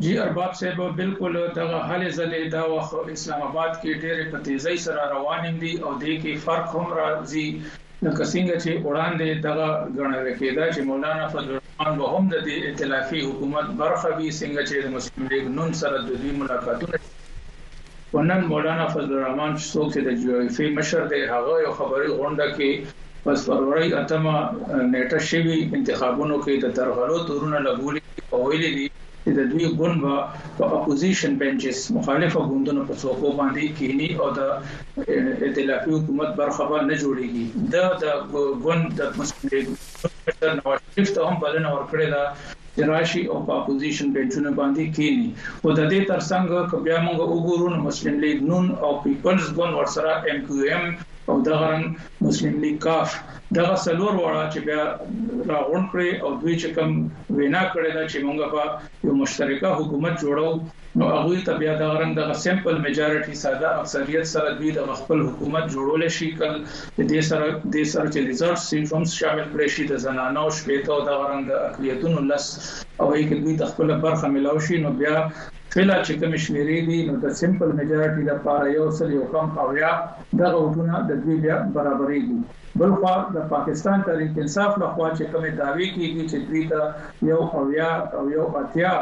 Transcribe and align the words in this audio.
جی 0.02 0.12
ارباب 0.26 0.52
صاحب 0.60 0.96
بالکل 1.00 1.34
دغه 1.60 1.78
حالې 1.88 2.10
ځلې 2.20 2.42
دا 2.56 2.62
وخت 2.74 2.94
اسلام 3.14 3.42
آباد 3.50 3.72
کې 3.80 3.92
ډېرې 4.04 4.24
په 4.32 4.38
تیزی 4.48 4.76
سره 4.86 5.10
روانې 5.14 5.52
دي 5.62 5.72
او 5.84 5.92
د 6.02 6.04
کې 6.04 6.34
فرق 6.46 6.66
هم 6.76 6.86
راځي 7.02 7.48
لکه 8.06 8.22
څنګه 8.32 8.54
چې 8.64 8.70
وړاندې 8.88 9.28
دغه 9.48 9.66
غنل 9.98 10.28
کېدا 10.40 10.64
چې 10.74 10.80
مولانا 10.90 11.26
فضل 11.34 11.50
الرحمن 11.54 11.98
وهم 11.98 12.28
د 12.28 12.34
ائتلافي 12.68 13.20
حکومت 13.28 13.66
برخه 13.82 14.08
وی 14.16 14.32
څنګه 14.40 14.60
چې 14.68 14.76
د 14.84 14.86
مسلم 14.94 15.22
لیگ 15.32 15.44
نون 15.58 15.70
سره 15.82 15.96
د 16.06 16.10
دې 16.22 16.30
ملاقاتونه 16.42 16.98
و 18.12 18.22
نن 18.22 18.40
مولانا 18.44 18.86
فضل 18.88 19.12
الرحمن 19.18 19.52
څوک 19.72 19.88
چې 19.94 20.00
د 20.06 20.08
جوایفي 20.22 20.66
مشر 20.78 21.02
دی 21.12 21.20
هغه 21.34 21.54
یو 21.64 21.72
خبري 21.80 22.08
غونډه 22.18 22.46
کې 22.56 22.70
پس 23.26 23.38
فروری 23.48 23.88
اتمه 24.00 24.32
نیټه 24.92 25.20
شوی 25.30 25.58
انتخابونو 25.78 26.36
کې 26.44 26.54
د 26.64 26.74
ترغلو 26.80 27.18
تورونه 27.30 27.58
لګولې 27.68 28.02
او 28.34 28.38
ویلې 28.48 28.70
دي 28.78 28.86
چې 29.24 29.30
د 29.38 29.40
دوی 29.52 29.66
ګوند 29.80 29.98
با 30.04 30.16
په 30.58 30.64
اپوزیشن 30.78 31.32
بنچز 31.42 31.78
مخالفه 31.98 32.40
ګوندونو 32.52 32.82
په 32.92 33.00
څوکو 33.02 33.28
باندې 33.40 33.64
کینی 33.78 34.08
او 34.22 34.28
د 34.38 34.42
ائتلافي 35.44 35.90
حکومت 35.96 36.30
برخبر 36.42 36.80
نه 36.92 37.02
جوړیږي 37.02 37.46
دا 37.74 37.86
د 38.02 38.04
ګوند 38.68 38.84
د 39.02 39.18
مسلې 39.18 39.60
نوښت 40.60 41.18
ته 41.18 41.28
هم 41.28 41.36
بلنه 41.46 41.68
ورکړه 41.76 42.22
راشي 42.92 43.22
او 43.32 43.36
په 43.46 43.52
اپوزیشن 43.60 44.06
بنچونو 44.14 44.50
باندې 44.60 44.82
کینی 44.96 45.28
او 45.62 45.68
د 45.78 45.80
دې 45.90 46.00
ترڅنګ 46.10 46.44
کبیا 46.70 46.96
موږ 47.06 47.18
وګورو 47.34 47.66
نو 47.72 47.78
مسلم 47.88 48.14
لیگ 48.24 48.36
نون 48.50 48.64
او 48.84 48.90
پیپلز 49.04 49.44
ګوند 49.56 49.72
ورسره 49.76 50.12
ایم 50.26 50.38
کیو 50.46 50.62
ایم 50.70 50.82
او 51.28 51.36
دغه 51.48 51.66
رنګ 51.72 51.86
مسلم 52.24 52.54
لیگ 52.64 52.76
کاف 52.84 53.08
دغه 53.58 53.74
سلور 53.86 54.14
وړه 54.22 54.44
چې 54.52 54.58
بیا 54.68 54.82
راغون 55.52 55.82
کړي 55.92 56.10
او 56.24 56.30
دوی 56.42 56.54
چې 56.62 56.68
کم 56.76 56.88
وینا 57.38 57.62
کړي 57.72 57.90
دا 57.96 58.02
چې 58.10 58.18
مونږه 58.26 58.46
په 58.54 58.62
یو 59.06 59.12
مشترکه 59.20 59.70
حکومت 59.80 60.14
جوړو 60.24 60.48
نو 60.98 61.04
هغه 61.14 61.34
ته 61.48 61.52
بیا 61.60 61.72
دا 61.82 61.88
رنګ 62.02 62.12
د 62.16 62.22
سیمپل 62.44 62.74
میجارټي 62.84 63.34
ساده 63.42 63.68
اکثریت 63.80 64.26
سره 64.34 64.48
دوی 64.58 64.70
د 64.74 64.80
خپل 65.00 65.18
حکومت 65.28 65.64
جوړول 65.74 66.02
شي 66.16 66.28
کل 66.40 66.52
د 67.10 67.14
سره 67.30 67.46
د 67.74 67.76
سره 67.92 68.06
چې 68.14 68.20
ریزرف 68.30 68.58
سیمټمز 68.70 69.08
شامل 69.20 69.46
کړي 69.52 69.68
شي 69.74 69.82
د 69.90 69.94
زنانو 70.06 70.44
شپې 70.58 70.78
ته 70.86 70.94
دا 71.08 71.16
رنګ 71.30 71.42
د 71.46 71.52
اقلیتونو 71.68 72.20
لس 72.30 72.44
او 73.00 73.06
یې 73.18 73.24
کې 73.28 73.36
دوی 73.42 73.54
خپل 73.72 73.86
برخه 74.06 74.26
ملاوي 74.34 74.60
شي 74.68 74.76
نو 74.86 74.90
بیا 75.00 75.16
کله 75.74 75.96
چې 76.06 76.12
کوم 76.20 76.32
شمیرې 76.44 76.78
دي 76.86 76.96
نو 77.08 77.12
د 77.24 77.34
سمپل 77.40 77.68
میجارټي 77.80 78.22
د 78.28 78.38
پاره 78.46 78.70
یو 78.76 78.86
سل 79.00 79.12
یو 79.16 79.26
کم 79.34 79.50
او 79.64 79.66
یا 79.80 79.90
د 80.40 80.54
غوډونه 80.54 81.02
د 81.10 81.20
دوی 81.26 81.36
بیا 81.44 81.58
برابرې 81.76 82.22
دي 82.28 82.38
بل 82.80 82.94
خو 83.02 83.12
د 83.36 83.44
پاکستان 83.52 84.02
تحریک 84.08 84.40
انصاف 84.44 84.72
له 84.82 84.88
خوا 84.96 85.08
چې 85.12 85.30
کومه 85.34 85.52
داوی 85.60 85.88
کیږي 85.96 86.24
چې 86.30 86.38
دوی 86.48 86.62
ته 86.72 87.30
یو 87.30 87.40
او 87.60 87.62
یا 87.78 87.90
او 88.16 88.24
یو 88.36 88.46
اتیا 88.62 88.94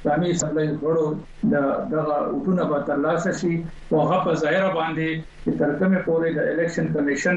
اسلامي 0.00 0.32
سره 0.42 0.66
غړو 0.82 1.06
د 1.54 1.70
دغه 1.94 2.18
وټونه 2.32 2.68
په 2.72 2.82
ترلاسه 2.90 3.36
شي 3.44 3.54
او 3.60 4.02
هغه 4.02 4.18
په 4.26 4.36
ظاهر 4.42 4.70
باندې 4.78 5.10
چې 5.48 5.58
تر 5.60 5.72
کومه 5.80 5.98
پورې 6.04 6.30
د 6.36 6.46
الیکشن 6.52 6.86
کمیشن 6.94 7.36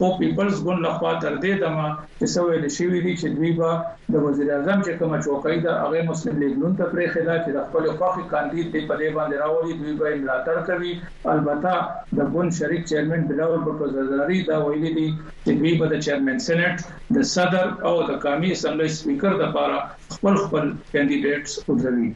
او 0.00 0.08
پیپلز 0.18 0.58
ګوند 0.66 0.82
له 0.86 0.90
خوا 0.98 1.12
تر 1.24 1.34
دې 1.44 1.52
دمه 1.62 1.86
چې 2.18 2.26
سوې 2.36 2.56
د 2.64 2.66
شوی 2.76 3.00
دي 3.06 3.12
چې 3.20 3.26
دوی 3.36 3.50
با 3.60 3.70
د 4.12 4.24
وزیر 4.26 4.52
اعظم 4.56 4.78
چې 4.86 4.92
کومه 5.00 5.18
چوکۍ 5.24 5.56
ده 5.64 5.72
هغه 5.82 6.02
مسلم 6.10 6.36
لیگ 6.42 6.54
نن 6.62 6.76
ته 6.80 6.84
پرې 6.92 7.14
خلا 7.14 7.36
چې 7.44 7.56
د 7.56 7.66
خپل 7.66 7.90
خوخي 7.98 8.24
کاندید 8.34 8.68
په 8.74 8.94
دې 9.00 9.08
باندې 9.18 9.36
راوړي 9.42 9.72
دوی 9.80 9.92
به 10.00 10.18
ملاتړ 10.22 10.56
کوي 10.68 10.92
البته 11.34 11.72
د 12.18 12.32
ګوند 12.36 12.56
شریک 12.60 12.86
چیرمن 12.92 13.26
بلاول 13.32 13.66
پروزداري 13.66 14.40
دا 14.52 14.56
ویلي 14.66 14.92
دي 15.00 15.08
چې 15.12 15.60
دوی 15.60 15.74
به 15.82 15.92
د 15.94 16.04
چیرمن 16.08 16.40
سېنات 16.48 17.14
د 17.18 17.28
صدر 17.34 17.66
او 17.90 17.94
د 18.12 18.22
قومي 18.26 18.56
اسمبلی 18.58 18.90
سپیکر 19.00 19.40
د 19.40 19.46
لپاره 19.46 19.84
خپل 20.14 20.36
خپل 20.42 20.70
کینډیډیټس 20.90 21.58
وګرځوي 21.68 22.12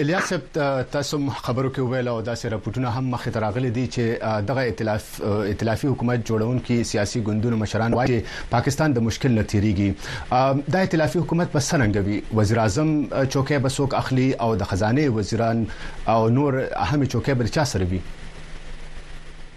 الیاس 0.00 0.24
صاحب 0.28 0.56
تاسو 0.94 1.18
خبرو 1.48 1.68
کې 1.70 1.92
ویل 1.92 2.08
او 2.12 2.14
داسې 2.28 2.52
راپورټونه 2.54 2.90
هم 2.96 3.04
مخې 3.14 3.32
ته 3.36 3.42
راغلي 3.44 3.70
دي 3.76 3.84
چې 3.94 4.42
دغه 4.50 4.64
ائتلاف 4.70 5.06
ائتلافي 5.34 5.92
حکومت 5.92 6.24
جوړونکو 6.32 6.78
سیاسي 6.92 7.22
ګوندونو 7.28 7.60
مشران 7.62 7.96
وايي 8.00 8.18
پاکستان 8.56 8.96
د 8.98 9.06
مشکل 9.10 9.36
نتیریږي 9.38 10.74
دا 10.76 10.80
ائتلافي 10.88 11.24
حکومت 11.26 11.52
په 11.54 11.66
سرنګ 11.68 12.06
وي 12.08 12.20
وزیر 12.40 12.62
اعظم 12.66 12.92
چوکۍ 13.12 13.62
بسوک 13.68 13.94
اخلي 14.02 14.26
او 14.48 14.50
د 14.64 14.72
خزانه 14.74 15.08
وزیران 15.20 15.64
او 16.16 16.20
نور 16.40 16.60
اهم 16.60 17.10
چوکۍ 17.14 17.42
بل 17.42 17.56
چا 17.58 17.68
سره 17.76 17.90
وي 17.94 18.02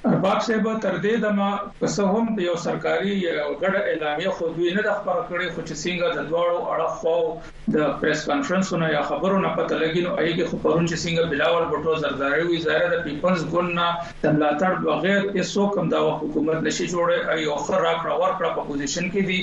ارباب 0.07 0.39
صاحب 0.45 0.67
تر 0.83 0.95
دې 1.05 1.21
دمه 1.21 1.47
پس 1.79 1.95
هم 2.03 2.37
یو 2.43 2.53
سرکاري 2.65 3.15
غړ 3.63 3.73
اعلامیه 3.79 4.35
خو 4.37 4.51
دوی 4.59 4.71
نه 4.77 4.83
د 4.85 4.91
خبر 4.99 5.17
کړي 5.31 5.47
خو 5.55 5.65
چې 5.67 5.75
څنګه 5.83 6.07
د 6.17 6.19
دواړو 6.31 6.57
اړخو 6.73 7.17
د 7.75 7.91
پریس 8.03 8.21
کانفرنسونو 8.31 8.85
یا 8.93 9.01
خبرونو 9.11 9.51
پته 9.59 9.75
لګي 9.83 10.01
نو 10.07 10.11
اې 10.21 10.31
کې 10.35 10.45
خو 10.49 10.55
پرون 10.65 10.85
چې 10.89 11.03
څنګه 11.03 11.23
بلاول 11.31 11.65
بټو 11.71 11.93
زرداری 12.03 12.43
وی 12.49 12.63
ظاهر 12.67 12.89
د 12.95 13.05
پیپلز 13.07 13.39
ګوند 13.55 13.71
نه 13.79 13.87
د 14.25 14.37
ملاتړ 14.37 14.71
بغیر 14.87 15.21
هیڅ 15.35 15.71
کوم 15.75 15.85
د 15.95 16.09
حکومت 16.23 16.57
نشي 16.69 16.87
جوړه 16.95 17.17
ایو 17.37 17.61
خر 17.65 17.85
راکړه 17.87 18.19
ورکړه 18.21 18.49
په 18.59 18.69
پوزیشن 18.69 19.13
کې 19.15 19.31
دي 19.31 19.39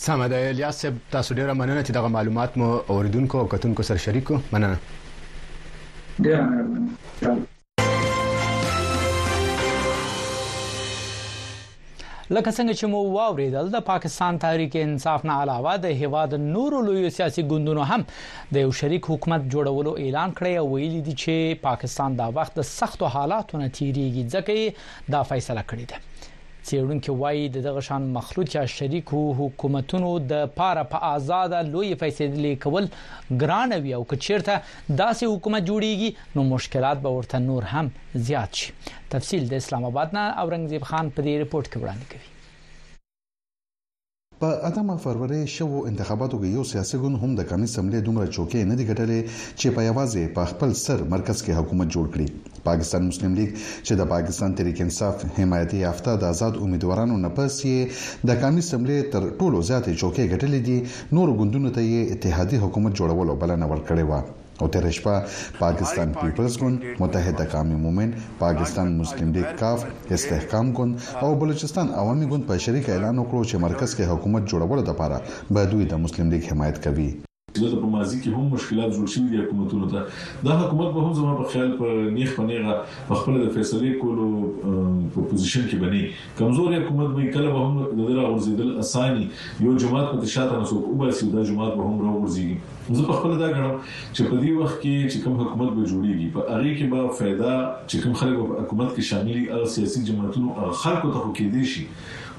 سمه 0.02 0.26
ده 0.30 0.46
الیاس 0.50 0.86
تاسو 1.12 1.36
ډیره 1.38 1.60
مننه 1.60 1.84
چې 1.84 2.00
دغه 2.00 2.12
معلومات 2.16 2.56
مو 2.60 2.70
اوریدونکو 2.96 3.42
او 3.44 3.50
کتونکو 3.54 3.84
سره 3.90 4.04
شریکو 4.04 4.38
مننه 4.56 4.78
ډیر 6.24 6.38
مهرباني 6.50 7.48
لکه 12.36 12.50
څنګه 12.58 12.74
چې 12.78 12.86
مو 12.90 12.98
واوریدل 13.18 13.66
د 13.74 13.78
پاکستان 13.86 14.36
تحریک 14.44 14.74
انصاف 14.80 15.24
نه 15.28 15.34
علاوه 15.44 15.72
د 15.84 15.96
هیواد 16.02 16.36
نورو 16.42 16.82
لوی 16.88 17.10
سیاسي 17.16 17.42
ګوندونو 17.52 17.86
هم 17.92 18.04
د 18.56 18.66
یو 18.66 18.72
شریک 18.80 19.08
حکومت 19.14 19.48
جوړولو 19.54 19.90
اعلان 20.04 20.30
کړی 20.38 20.52
او 20.60 20.66
ویلي 20.74 21.00
دي 21.08 21.14
چې 21.22 21.62
پاکستان 21.64 22.18
دا 22.20 22.28
وخت 22.38 22.58
د 22.60 22.68
سختو 22.70 23.10
حالاتو 23.16 23.62
نه 23.64 23.72
تیریږي 23.80 24.36
ځکه 24.36 25.10
دا 25.16 25.22
فیصله 25.32 25.62
کړې 25.72 25.90
ده 25.94 26.09
چېرونکو 26.70 27.12
وایي 27.20 27.48
دغه 27.54 27.80
شان 27.88 28.02
مخلوطه 28.16 28.62
شریکو 28.74 29.20
حکومتونو 29.38 30.10
د 30.32 30.44
پاره 30.58 30.84
په 30.92 31.00
پا 31.04 31.12
آزاد 31.16 31.54
لوی 31.72 31.90
فیصله 32.04 32.52
کول 32.66 32.86
ګران 33.42 33.76
وی 33.84 33.94
او 33.98 34.02
کچیرته 34.14 34.56
داسې 35.02 35.34
حکومت 35.34 35.66
جوړیږي 35.70 36.10
نو 36.38 36.48
مشکلات 36.54 37.02
به 37.06 37.14
ورته 37.20 37.42
نور 37.50 37.70
هم 37.74 37.92
زیات 38.28 38.60
شي 38.64 38.74
تفصیل 39.14 39.50
د 39.54 39.64
اسلام 39.64 39.90
آباد 39.92 40.16
نه 40.18 40.24
اورنګزیب 40.42 40.88
خان 40.90 41.14
په 41.16 41.26
دې 41.30 41.46
ریپورت 41.46 41.72
کې 41.72 41.78
وړاندې 41.82 42.12
کوي 42.12 42.29
په 44.42 44.48
اتمه 44.68 44.94
فروری 45.02 45.38
شوو 45.54 45.78
انتخاباتو 45.88 46.36
کې 46.42 46.48
یو 46.58 46.62
سیاسي 46.72 46.98
ګوند 47.02 47.16
هم 47.24 47.30
د 47.38 47.46
قانوني 47.50 47.66
سملې 47.76 47.98
دومره 48.06 48.30
چوکې 48.34 48.60
نه 48.70 48.74
دی 48.78 48.84
ګټلې 48.90 49.20
چې 49.60 49.66
په 49.78 49.84
یوازې 49.88 50.24
په 50.38 50.42
خپل 50.52 50.70
سر 50.84 50.98
مرکز 51.16 51.38
کې 51.44 51.58
حکومت 51.58 51.88
جوړ 51.98 52.06
کړي 52.14 52.26
پاکستان 52.70 53.02
مسلم 53.10 53.32
لیگ 53.40 53.50
چې 53.86 53.92
د 54.00 54.10
پاکستان 54.14 54.54
تحریک 54.62 54.78
انصاف 54.86 55.16
حمایتي 55.42 55.78
یافته 55.86 56.10
د 56.24 56.32
آزاد 56.32 56.54
امیدوارانو 56.70 57.16
نه 57.28 57.34
پس 57.42 57.54
یې 57.70 57.78
د 58.30 58.42
قانوني 58.42 58.64
سملې 58.72 58.98
تر 59.14 59.22
ټولو 59.38 59.58
زیاتې 59.68 59.92
چوکې 60.00 60.24
ګټلې 60.32 60.60
دي 60.68 60.78
نور 61.18 61.28
ګوندونو 61.42 61.68
ته 61.78 61.88
یې 61.92 62.00
اتحادي 62.18 62.56
حکومت 62.68 62.92
جوړولو 63.00 63.32
بلنه 63.42 63.66
ورکړې 63.70 64.02
و 64.08 64.38
او 64.62 64.68
تر 64.68 64.86
شپه 64.96 65.22
پاکستان 65.60 66.12
پیپلز 66.22 66.54
ګوند 66.60 66.80
متحده 67.02 67.44
قومي 67.52 67.74
مومن 67.84 68.10
پاکستان 68.38 68.88
مسلم 69.00 69.28
لیگ 69.34 69.48
کاف 69.60 69.80
استحکام 70.16 70.66
ګوند 70.80 70.94
او 71.22 71.30
بلوچستان 71.44 71.86
عوامي 72.02 72.26
ګوند 72.34 72.44
په 72.52 72.58
شریک 72.66 72.86
اعلان 72.94 73.16
وکړو 73.18 73.42
چې 73.50 73.56
مرکز 73.66 73.90
کې 73.96 74.10
حکومت 74.12 74.42
جوړولو 74.52 74.82
لپاره 74.92 75.16
به 75.52 75.62
دوی 75.74 75.84
د 75.94 76.06
مسلم 76.06 76.26
لیگ 76.36 76.42
حمایت 76.52 76.76
کوي 76.88 77.08
دلته 77.54 77.76
په 77.82 77.86
ماضي 77.92 78.16
کې 78.22 78.30
هم 78.36 78.46
مشکلات 78.54 78.90
جوړ 78.96 79.06
شوي 79.12 79.28
دي 79.30 79.38
حکومتونو 79.42 79.86
ته 79.92 80.02
دا 80.46 80.56
حکومت 80.58 80.90
به 80.96 81.00
هم 81.06 81.14
زما 81.18 81.32
په 81.38 81.46
خیال 81.54 81.70
په 81.80 82.10
نیخ 82.16 82.34
پنیغه 82.36 82.76
په 83.08 83.14
خپل 83.22 83.38
د 83.44 83.48
فیصلې 83.56 83.96
کولو 84.02 84.28
په 85.14 85.24
پوزیشن 85.30 85.64
کې 85.70 85.76
بني 85.84 86.02
کمزوري 86.42 86.76
حکومت 86.82 87.14
به 87.16 87.32
کله 87.38 87.52
به 87.56 87.64
هم 87.64 87.86
د 87.86 88.10
دره 88.10 88.28
ورزيدل 88.34 88.70
اساني 88.84 89.26
یو 89.68 89.74
جماعت 89.86 90.12
په 90.20 90.26
شاته 90.36 90.60
مسوب 90.62 90.84
او 90.92 90.98
بل 91.02 91.10
سودا 91.22 91.44
جماعت 91.50 91.74
به 91.80 91.90
هم 91.90 92.06
راورځي 92.06 92.46
زه 92.98 93.06
په 93.10 93.18
خپل 93.18 93.36
دا 93.42 93.50
غواړم 93.56 93.84
چې 94.14 94.22
په 94.30 94.36
دې 94.42 94.52
وخت 94.62 94.78
کې 94.84 95.12
چې 95.12 95.26
کوم 95.26 95.44
حکومت 95.44 95.72
به 95.74 95.90
جوړیږي 95.90 96.32
په 96.36 96.46
هغه 96.54 96.72
کې 96.78 96.94
به 96.94 97.12
फायदा 97.18 97.56
چې 97.86 98.02
کوم 98.06 98.12
خلک 98.12 98.38
په 98.48 98.62
حکومت 98.64 98.88
کې 98.96 99.02
شامل 99.10 99.34
دي 99.38 99.50
او 99.50 99.64
سیاسي 99.76 100.04
جماعتونو 100.12 100.54
او 100.60 100.70
خلکو 100.84 101.10
ته 101.14 101.30
کې 101.36 101.54
دي 101.58 101.64
شي 101.74 101.84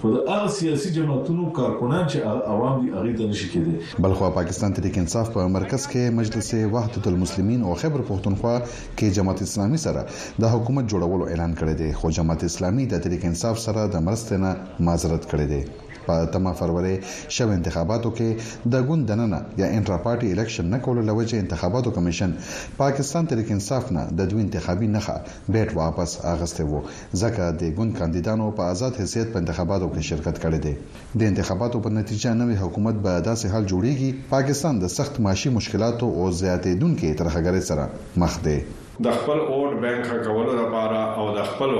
خو 0.02 0.10
د 0.14 0.20
هغه 0.34 0.50
سیاسي 0.60 0.90
جماعتونو 0.98 1.44
کارکونان 1.60 2.04
چې 2.12 2.18
عوام 2.54 2.76
دي 2.82 2.88
هغه 2.98 3.12
ته 3.18 3.24
نشي 3.34 3.48
کېدی 3.54 3.74
بلخو 4.06 4.26
پاکستان 4.40 4.70
تحریک 4.80 4.96
انصاف 5.04 5.28
په 5.36 5.42
مرکز 5.56 5.84
کې 5.92 6.16
مجلس 6.20 6.50
وحدت 6.78 7.06
المسلمین 7.12 7.60
او 7.68 7.74
خبر 7.84 8.02
پښتونخوا 8.10 8.56
کې 8.98 9.14
جماعت 9.20 9.40
اسلامي 9.48 9.80
سره 9.86 10.02
د 10.46 10.54
حکومت 10.54 10.86
جوړولو 10.96 11.26
اعلان 11.34 11.52
کړی 11.62 11.74
دی 11.84 11.90
خو 12.02 12.06
جماعت 12.22 12.42
اسلامي 12.50 12.84
د 12.96 13.06
تحریک 13.06 13.24
انصاف 13.32 13.56
سره 13.68 13.82
د 14.00 14.04
مرستې 14.10 14.36
نه 14.48 14.52
معذرت 14.90 15.24
کړی 15.34 15.46
دی 15.56 15.62
په 16.08 16.26
تمه 16.34 16.52
فروری 16.60 16.96
شوه 17.38 17.54
انتخاباتو 17.56 18.12
کې 18.18 18.74
د 18.76 18.84
ګوند 18.90 19.08
دننه 19.12 19.40
یا 19.62 19.68
انټرا 19.78 19.98
پارټي 20.06 20.32
الیکشن 20.36 20.70
نه 20.76 20.80
کول 20.88 21.02
لوجه 21.10 21.42
انتخاباتو 21.44 21.94
کمیشن 21.98 22.34
پاکستان 22.78 23.30
تحریک 23.34 23.52
انصاف 23.58 23.92
نه 23.98 24.06
د 24.22 24.32
دوه 24.34 24.42
انتخابي 24.46 24.90
نخه 24.98 25.54
بیت 25.58 25.74
واپس 25.82 26.18
اغسته 26.34 26.68
وو 26.72 26.82
ځکه 27.24 27.60
د 27.64 27.76
ګوند 27.80 27.98
کاندیدانو 28.02 28.50
په 28.60 28.74
آزاد 28.76 29.00
حیثیت 29.04 29.34
په 29.36 29.44
انتخاباتو 29.46 29.92
کې 29.96 30.12
شرکت 30.14 30.44
کړې 30.46 30.60
ده 30.68 31.24
د 31.24 31.34
انتخاباتو 31.34 31.84
په 31.88 31.98
نتیجه 32.00 32.36
نوې 32.42 32.62
حکومت 32.66 33.02
به 33.08 33.24
داسې 33.30 33.56
حل 33.56 33.72
جوړیږي 33.74 34.30
پاکستان 34.36 34.82
د 34.86 34.94
سخت 34.98 35.20
معاشي 35.28 35.56
مشکلاتو 35.60 36.12
او 36.20 36.30
زیاتېدونکو 36.42 37.16
ترخګرې 37.22 37.62
سره 37.72 38.24
مخ 38.26 38.40
دی 38.50 38.58
د 39.06 39.14
خپل 39.20 39.40
اور 39.58 39.76
بانک 39.86 40.10
کولو 40.30 40.56
لپاره 40.58 41.00
او 41.22 41.34
د 41.38 41.46
خپل 41.52 41.72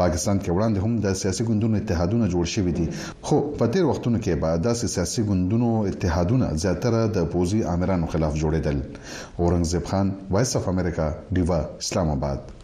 پاکستان 0.01 0.41
کې 0.41 0.49
وړاندې 0.55 0.79
هم 0.85 0.91
د 1.07 1.15
سیاسي 1.23 1.43
ګوندونو 1.49 1.75
اتحادونه 1.83 2.29
جوړ 2.35 2.45
شوی 2.57 2.73
دي 2.81 2.87
خو 3.29 3.39
په 3.63 3.71
تیر 3.75 3.83
وختونو 3.93 4.17
کې 4.25 4.41
به 4.43 4.59
داسې 4.67 4.95
سیاسي 4.99 5.27
ګوندونو 5.31 5.69
اتحادونه 5.95 6.51
زیاتره 6.65 7.05
د 7.19 7.31
پوزي 7.35 7.63
امیرانو 7.77 8.11
خلاف 8.15 8.39
جوړېدل 8.45 8.85
اورنګزیب 8.91 9.91
خان 9.93 10.13
وایس 10.37 10.55
اف 10.61 10.71
امریکا 10.75 11.09
دیوا 11.39 11.61
اسلام 11.85 12.17
آباد 12.21 12.57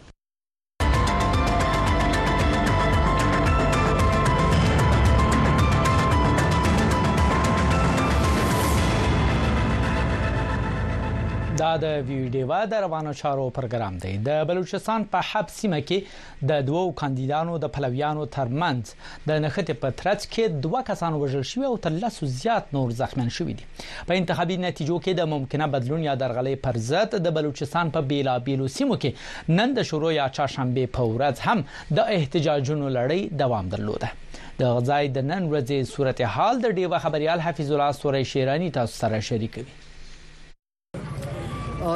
د 11.84 11.88
ویډیو 12.08 12.28
ډیوا 12.34 12.58
د 12.72 12.80
روانو 12.84 13.12
چارو 13.20 13.42
پروګرام 13.56 13.96
دی 14.04 14.12
د 14.28 14.44
بلوچستان 14.50 15.02
په 15.14 15.26
حب 15.30 15.50
سیمه 15.54 15.80
کې 15.88 16.44
د 16.50 16.62
دوو 16.68 16.82
کاندیدانو 17.00 17.56
د 17.64 17.72
پلویانو 17.76 18.24
ترمنځ 18.36 18.92
د 19.30 19.40
نخته 19.46 19.74
په 19.84 19.96
ترڅ 20.02 20.26
کې 20.32 20.64
دوه 20.66 20.82
کسان 20.90 21.18
وژل 21.24 21.44
شوي 21.52 21.68
او 21.70 21.76
تر 21.86 21.94
لسو 22.04 22.30
زیات 22.38 22.72
نور 22.76 22.94
زخمیان 23.02 23.30
شوي 23.38 23.56
دي 23.60 23.68
په 23.84 24.20
انتخابي 24.22 24.58
نتیجو 24.64 24.98
کې 25.04 25.20
د 25.20 25.30
ممکنه 25.36 25.70
بدلون 25.76 26.04
یا 26.08 26.16
درغلې 26.24 26.64
پر 26.66 26.80
ضد 26.90 27.16
د 27.28 27.36
بلوچستان 27.40 27.94
په 27.98 28.10
بیلابیلو 28.14 28.68
سیمو 28.76 28.98
کې 29.06 29.56
نن 29.60 29.76
د 29.80 29.88
شروع 29.92 30.12
یا 30.18 30.28
چهارشنبه 30.38 30.92
په 30.98 31.08
ورځ 31.14 31.48
هم 31.50 31.98
د 32.00 32.14
احتجاجونو 32.18 32.92
لړۍ 32.98 33.40
دوام 33.44 33.72
درلوده 33.76 34.14
د 34.62 34.76
غزای 34.78 35.08
د 35.18 35.26
نن 35.32 35.48
ورځې 35.48 35.96
صورتحال 35.96 36.62
د 36.66 36.78
ډیوه 36.80 37.04
خبريال 37.08 37.46
حفیظ 37.48 37.72
الله 37.72 37.98
سوري 38.04 38.24
شیرانی 38.34 38.70
تاسو 38.80 39.02
سره 39.06 39.24
شریک 39.30 39.52
کړي 39.58 39.84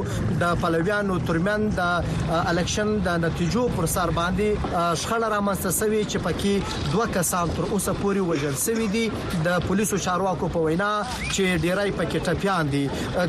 د 0.46 0.60
پلویانو 0.68 1.22
ترمن 1.32 1.70
د 1.82 2.30
الیکشن 2.42 2.98
د 3.12 3.26
نتیجو 3.30 3.70
پر 3.78 3.82
پر 3.84 3.88
سر 3.92 4.10
باندې 4.18 4.68
شخړه 5.02 5.30
رامنځته 5.32 5.72
شوې 5.78 6.04
چې 6.12 6.20
پکې 6.26 6.92
دوه 6.92 7.06
کسان 7.16 7.50
تر 7.56 7.64
اوسه 7.70 7.94
پورې 8.04 8.28
وژل 8.28 8.54
شوي 8.60 8.86
دي 8.92 9.40
د 9.48 9.66
پولیسو 9.66 9.98
چارواکو 10.06 10.48
په 10.54 10.62
وینا 10.68 10.90
چې 11.08 11.64
ډیرای 11.64 11.92
پکې 11.98 12.24
ټپيان 12.28 12.70
دي 12.76 12.84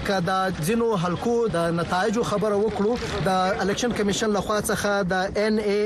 کدا 0.09 0.37
ځینو 0.69 0.87
حلقو 1.05 1.33
د 1.57 1.73
نتایجو 1.79 2.27
خبره 2.29 2.59
وکړو 2.61 3.25
د 3.31 3.59
الیکشن 3.65 3.97
کمیشن 4.03 4.37
لخوا 4.37 4.61
څخه 4.69 5.09
د 5.15 5.35
ان 5.47 5.59
ای 5.65 5.81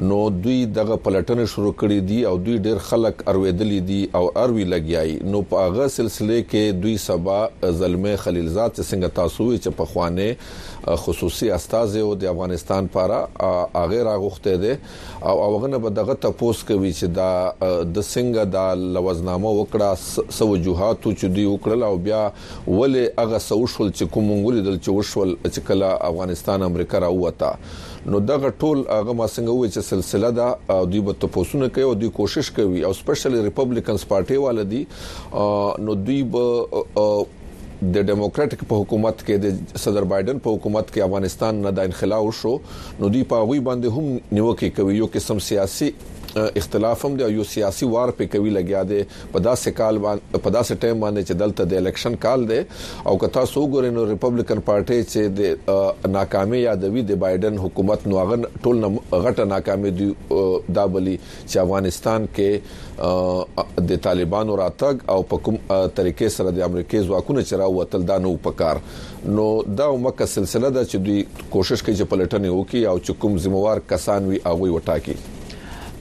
نو 0.00 0.18
دوی 0.44 0.64
دغه 0.76 0.96
پلټنه 1.06 1.44
شروع 1.54 1.70
کړې 1.80 2.00
دي 2.10 2.20
او 2.28 2.36
دوی 2.44 2.54
ډېر 2.66 2.78
خلک 2.84 3.18
ارویدلې 3.28 3.78
دي 3.88 3.98
او 4.20 4.22
اروی 4.42 4.64
لګیای 4.64 5.18
نو 5.32 5.42
په 5.50 5.64
هغه 5.66 5.88
سلسله 5.96 6.38
کې 6.50 6.70
دوی 6.84 6.94
سبا 7.02 7.40
ظلمه 7.80 8.14
خلیلزاد 8.22 8.70
څنګه 8.70 9.10
تاسو 9.18 9.46
چې 9.56 9.76
په 9.80 9.84
خوانه 9.90 10.94
خصوصي 11.04 11.50
استاد 11.58 11.96
او 12.04 12.14
د 12.24 12.32
افغانستان 12.32 12.84
لپاره 12.88 13.20
هغه 13.42 14.00
راغخته 14.10 14.56
دي 14.64 14.72
او 14.72 15.36
هغه 15.42 15.70
نه 15.74 15.82
بدغه 15.90 16.18
تاسو 16.24 16.66
کوي 16.72 16.92
چې 17.02 17.12
دا 17.20 17.28
د 17.60 18.08
څنګه 18.08 18.50
دا 18.56 18.64
لوزنامه 18.82 19.54
وکړه 19.60 20.36
سو 20.40 20.50
جوهات 20.56 21.04
چې 21.04 21.38
دوی 21.38 21.46
وکړل 21.52 21.88
او 21.92 21.94
بیا 22.10 22.24
ولې 22.24 23.24
هغه 23.24 23.44
سوشل 23.52 23.92
چې 23.94 24.14
کومونګول 24.18 24.64
دل 24.70 24.80
چې 24.82 25.00
وشول 25.00 25.36
چې 25.46 25.68
کله 25.72 25.94
افغانستان 26.12 26.68
امریکا 26.72 27.04
راوته 27.10 27.54
نو 28.10 28.18
دغه 28.28 28.48
ټول 28.62 28.80
هغه 28.90 29.12
ما 29.18 29.26
څنګه 29.32 29.52
وې 29.52 29.68
چې 29.74 29.86
سلسله 29.88 30.30
دا 30.38 30.80
دوی 30.92 31.02
په 31.08 31.18
تاسوونه 31.26 31.68
کوي 31.74 31.84
او 31.88 31.92
دوی 31.98 32.08
کوشش 32.16 32.50
کوي 32.56 32.80
او 32.88 32.90
سپیشل 33.00 33.36
ریپبلیکنز 33.44 34.06
پارټي 34.12 34.38
والدي 34.44 34.82
نو 35.88 35.94
دوی 35.94 36.22
به 36.36 36.82
د 37.84 38.04
ډیموکراټک 38.08 38.60
په 38.72 38.76
حکومت 38.80 39.22
کې 39.28 39.76
د 39.76 39.84
صدر 39.84 40.04
بایدن 40.14 40.40
په 40.46 40.56
حکومت 40.58 40.90
کې 40.90 41.06
افغانستان 41.06 41.56
نه 41.68 41.72
د 41.78 41.88
انخلا 41.90 42.18
وشو 42.26 42.52
نو 42.98 43.08
دوی 43.08 43.22
په 43.34 43.46
وی 43.52 43.62
باندې 43.70 44.00
هم 44.00 44.36
نیوکه 44.38 44.74
کوي 44.80 44.98
یو 44.98 45.08
قسم 45.18 45.40
سیاسي 45.50 45.88
اختلاف 46.36 47.04
هم 47.04 47.16
دی 47.16 47.24
یو 47.34 47.44
سیاسي 47.52 47.86
وار 47.94 48.10
په 48.18 48.24
کوي 48.34 48.50
لګیا 48.56 48.82
دی 48.90 49.00
په 49.32 49.38
داسې 49.46 49.72
کال 49.80 49.98
باندې 50.04 50.40
په 50.44 50.50
داسې 50.56 50.76
ټایم 50.82 51.00
باندې 51.04 51.26
چې 51.28 51.34
دلته 51.42 51.64
د 51.72 51.80
الیکشن 51.80 52.14
کال 52.24 52.46
دی 52.50 52.58
او 53.06 53.16
کته 53.24 53.44
سو 53.52 53.64
ګورې 53.72 53.90
نو 53.96 54.04
ریپبلکن 54.10 54.62
پارټي 54.68 55.10
چې 55.10 55.34
د 55.40 56.12
ناکامۍ 56.16 56.62
یادوي 56.62 57.02
د 57.10 57.20
بایدن 57.24 57.58
حکومت 57.64 58.06
نو 58.12 58.24
غن 58.30 58.46
ټول 58.46 58.80
غټه 58.84 59.46
ناکامۍ 59.54 59.94
دی 59.98 60.08
دا 60.80 60.86
بلی 60.96 61.16
چې 61.26 61.62
افغانستان 61.64 62.26
کې 62.38 63.84
د 63.92 64.02
طالبانو 64.08 64.58
راتګ 64.62 65.14
او 65.16 65.20
په 65.34 65.44
کوم 65.48 65.60
طریقې 65.72 66.36
سره 66.38 66.54
د 66.60 66.66
امریکای 66.70 67.04
ځواکونو 67.10 67.46
چې 67.48 67.64
راوتل 67.64 68.08
دا 68.14 68.18
نو 68.28 68.34
پکار 68.48 68.82
نو 69.38 69.46
دا 69.82 69.92
مکه 70.08 70.32
سلسله 70.38 70.72
ده 70.78 70.88
چې 70.88 71.06
دوی 71.06 71.20
کوشش 71.56 71.84
کوي 71.86 71.94
چې 71.98 72.10
پلټنه 72.14 72.58
وکړي 72.58 72.90
او 72.92 72.98
چې 73.06 73.20
کوم 73.24 73.38
ذمہ 73.46 73.64
وار 73.68 73.86
کسان 73.94 74.32
وي 74.32 74.40
هغه 74.48 74.74
وټاکي 74.76 75.16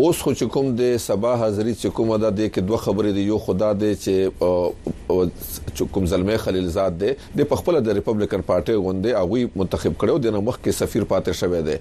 اوس 0.00 0.20
خو 0.22 0.32
چې 0.32 0.46
کوم 0.54 0.68
د 0.76 0.94
سبا 1.06 1.32
حاضرې 1.40 1.72
چې 1.80 1.90
کوم 1.96 2.10
دا 2.20 2.28
د 2.36 2.46
کې 2.52 2.60
دوه 2.68 2.78
خبرې 2.84 3.12
دی 3.16 3.22
یو 3.30 3.38
خدا 3.48 3.66
دی 3.80 3.90
چې 4.04 4.30
چې 4.36 5.86
کوم 5.96 6.06
زلمی 6.12 6.36
خلیل 6.44 6.68
زاد 6.76 6.96
دی 7.02 7.10
د 7.40 7.48
پخپل 7.50 7.78
د 7.88 7.98
ریپبلیکن 7.98 8.44
پارټي 8.50 8.76
غوندې 8.84 9.20
اغوی 9.22 9.44
منتخب 9.62 9.98
کړو 10.04 10.24
د 10.28 10.38
مخ 10.48 10.58
کې 10.64 10.78
سفیر 10.84 11.04
پاتې 11.10 11.38
شوی 11.42 11.62
دی 11.68 11.76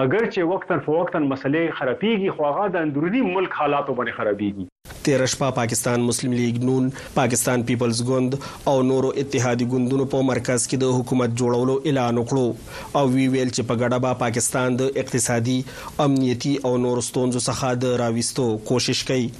اگر 0.00 0.24
چې 0.34 0.42
وقتن 0.48 0.80
فوقتن 0.82 1.24
مسلې 1.30 1.72
خرابېږي 1.76 2.34
خو 2.34 2.42
هغه 2.48 2.66
د 2.74 2.84
اندرونی 2.88 3.22
ملک 3.28 3.54
حالاتو 3.62 3.94
باندې 4.00 4.18
خرابېږي 4.18 5.00
تیر 5.08 5.24
شپه 5.32 5.48
پاکستان 5.56 6.04
مسلم 6.10 6.36
لیگ 6.40 6.60
نون 6.68 6.86
پاکستان 7.16 7.64
پیپلز 7.70 8.02
ګوند 8.10 8.36
او 8.74 8.76
نورو 8.92 9.10
اتحادي 9.24 9.66
ګوندونو 9.72 10.06
په 10.14 10.28
مرکز 10.30 10.68
کې 10.68 10.84
د 10.84 10.94
حکومت 11.00 11.34
جوړولو 11.42 11.76
اعلان 11.86 12.22
وکړو 12.22 12.96
او 13.00 13.04
وی 13.16 13.26
ویل 13.34 13.52
چې 13.56 13.72
په 13.72 13.82
ګډه 13.82 14.06
با 14.06 14.14
پاکستان 14.24 14.78
د 14.84 14.94
اقتصادي 15.04 15.58
امنیتی 16.06 16.56
او 16.70 16.74
نورو 16.86 17.06
ستونزو 17.10 17.44
څخه 17.48 17.84
د 17.86 18.00
راويستو 18.04 18.48
کوشش 18.72 19.02
کوي 19.12 19.30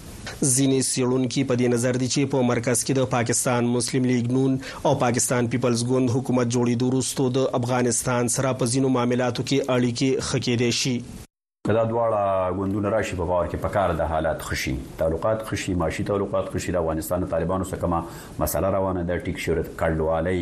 ځینې 0.40 0.78
سیړونکو 0.92 1.44
په 1.50 1.60
دې 1.60 1.68
نظر 1.74 1.98
دي 2.02 2.08
چې 2.14 2.30
په 2.34 2.42
مرکز 2.50 2.82
کې 2.84 2.94
د 2.98 3.08
پاکستان 3.14 3.70
مسلم 3.76 4.04
لیگ 4.10 4.30
نون 4.38 4.58
او 4.90 4.94
پاکستان 5.04 5.48
پیپلز 5.54 5.84
ګوند 5.92 6.10
حکومت 6.16 6.52
جوړېدو 6.54 6.90
وروسته 6.90 7.36
د 7.38 7.48
افغانستان 7.60 8.32
سره 8.36 8.52
په 8.62 8.70
ځینو 8.74 8.92
معاملاتو 8.98 9.46
کې 9.48 9.78
اړیکې 9.78 10.30
خکېدې 10.30 10.78
شي 10.82 11.26
دا 11.68 11.82
دواړه 11.88 12.52
غوندونه 12.58 12.90
راشي 12.92 13.16
په 13.16 13.24
باور 13.30 13.48
کې 13.48 13.62
په 13.64 13.72
کار 13.78 13.96
د 14.02 14.06
حالات 14.12 14.44
خوشي 14.50 14.72
تعلقات 15.00 15.42
خوشي 15.48 15.74
معاشي 15.82 16.04
تعلقات 16.10 16.48
خوشي 16.54 16.72
د 16.76 16.82
افغانستان 16.84 17.26
طالبانو 17.34 17.66
سره 17.72 17.82
کومه 17.82 17.98
مسله 18.44 18.70
روانه 18.76 19.02
ده 19.10 19.26
ټیک 19.26 19.42
شورت 19.46 19.68
کډوالۍ 19.82 20.40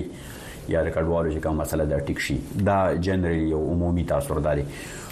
یا 0.75 0.85
د 0.85 0.95
کډوالو 0.99 1.33
چې 1.33 1.43
کومه 1.47 1.63
مسله 1.63 1.89
ده 1.95 2.07
ټیک 2.11 2.23
شي 2.29 2.39
دا 2.71 2.79
جنرالي 3.09 3.51
او 3.59 3.63
عمومي 3.73 4.05
تاثیر 4.13 4.41
لري 4.47 4.65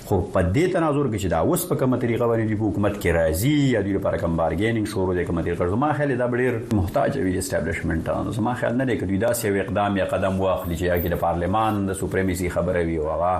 خو 0.09 0.17
په 0.33 0.41
دې 0.55 0.65
تناظر 0.73 1.07
کې 1.13 1.19
چې 1.23 1.29
دا 1.35 1.39
اوس 1.51 1.63
په 1.69 1.77
کومه 1.83 1.99
طریقه 2.01 2.27
باندې 2.31 2.49
د 2.49 2.63
حکومت 2.65 2.97
کې 3.03 3.13
راځي 3.17 3.53
یا 3.75 3.81
د 3.87 3.95
لپاره 3.97 4.19
کوم 4.23 4.35
بارګینینګ 4.41 4.89
شروع 4.95 5.15
دی 5.19 5.25
کومه 5.31 5.45
طریقه 5.47 5.69
زما 5.75 5.89
خیال 6.01 6.13
دا 6.23 6.27
ډېر 6.35 6.75
محتاج 6.81 7.17
وي 7.23 7.33
اسټابلیشمنټ 7.39 8.37
زما 8.41 8.55
خیال 8.65 8.77
نه 8.81 8.89
دی 8.93 8.99
چې 9.01 9.23
دا 9.25 9.33
سیو 9.41 9.57
اقدام 9.65 9.97
یا 10.03 10.09
قدم 10.13 10.41
واخلي 10.43 10.77
چې 10.83 10.95
هغه 10.99 11.15
د 11.17 11.23
پارلمان 11.25 11.81
د 11.89 11.99
سپریمیسي 12.05 12.53
خبره 12.61 12.85
وي 12.93 13.01
او 13.05 13.09
هغه 13.15 13.33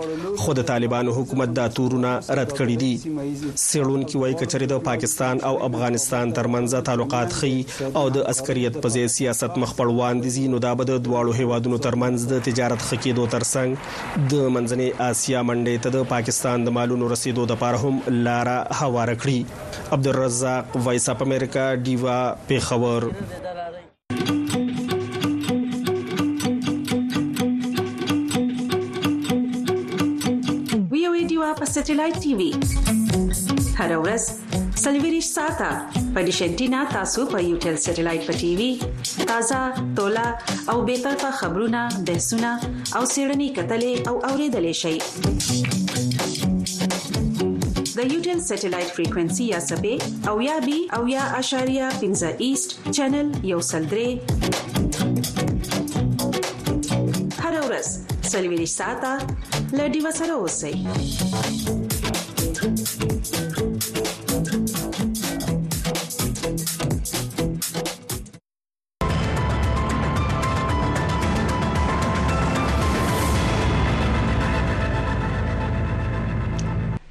خو 0.45 0.57
د 0.61 0.69
طالبانو 0.71 1.17
حکومت 1.19 1.59
دا 1.61 1.67
تورونه 1.81 2.15
رد 2.43 2.55
کړي 2.61 2.79
دي 2.85 2.93
سیړون 3.01 4.07
کې 4.07 4.23
وایي 4.23 4.39
کچري 4.45 4.71
د 4.77 4.87
پاکستان 4.93 5.45
او 5.51 5.53
افغانستان 5.71 6.37
ترمنځ 6.39 6.89
تعلقات 6.93 7.37
خي 7.43 7.53
او 7.91 8.07
د 8.21 8.33
عسکریت 8.37 8.81
په 8.81 8.97
ځای 8.97 9.13
سیاست 9.19 9.63
مخ 9.67 9.77
پر 9.83 9.95
وړاندې 9.99 10.55
نو 10.57 10.65
دا 10.69 10.75
به 10.79 10.93
د 10.95 11.05
دواړو 11.11 11.43
هیوادونو 11.43 11.79
ترمنځ 11.85 12.19
د 12.33 12.45
تجارت 12.49 12.81
خکېدو 12.89 13.25
ترڅنګ 13.35 13.71
د 14.35 14.47
منځنۍ 14.55 14.91
اسیا 15.09 15.41
منډې 15.49 15.77
ته 15.87 15.97
د 15.97 16.09
پاکستان 16.15 16.57
د 16.67 16.77
مالونو 16.79 17.09
رسیدو 17.15 17.47
د 17.53 17.61
پاره 17.63 17.83
هم 17.85 18.19
لارا 18.29 18.59
هوار 18.83 19.15
کړی 19.23 19.39
عبدالرزاق 19.99 20.79
وایس 20.89 21.09
اپ 21.15 21.25
امریکا 21.29 21.67
دیوا 21.91 22.19
پیښور 22.53 23.11
ویډیو 31.13 31.47
په 31.61 31.67
سټلایټ 31.71 32.25
ټي 32.25 32.33
وي 32.39 33.00
هر 33.79 33.93
ورځ 34.03 34.23
سلویریش 34.85 35.27
ساته 35.37 35.69
په 36.15 36.21
ډیشنټینا 36.29 36.81
تاسو 36.95 37.21
په 37.33 37.39
یو 37.49 37.57
ټل 37.65 37.77
سټلایټ 37.87 38.23
په 38.29 38.33
ټي 38.41 38.51
وي 38.59 38.73
تازه 39.31 39.63
ټولا 39.99 40.25
او 40.73 40.77
بيطرفه 40.89 41.31
خبرونه 41.41 41.83
بحثونه 42.09 42.51
او 42.97 43.03
سیړني 43.15 43.49
کتلې 43.57 43.95
او 44.09 44.15
اوریدلې 44.29 44.75
شي 44.83 44.95
د 47.99 48.01
یوټل 48.15 48.39
سټلایټ 48.51 48.91
فریکوئنسي 48.99 49.45
یا 49.55 49.61
سپې 49.71 49.95
او 50.33 50.37
یا 50.49 50.57
بي 50.67 50.79
او 50.99 51.03
یا 51.17 51.25
اشاریا 51.41 51.87
پینزا 52.01 52.31
ایست 52.47 52.69
چینل 52.99 53.29
یو 53.53 53.61
سلدري 53.73 54.09
هر 57.43 57.55
ورځ 57.67 57.89
سلویریش 58.35 58.73
ساته 58.83 59.13
لډي 59.79 60.01
وسره 60.07 60.35
اوسئ 60.43 60.75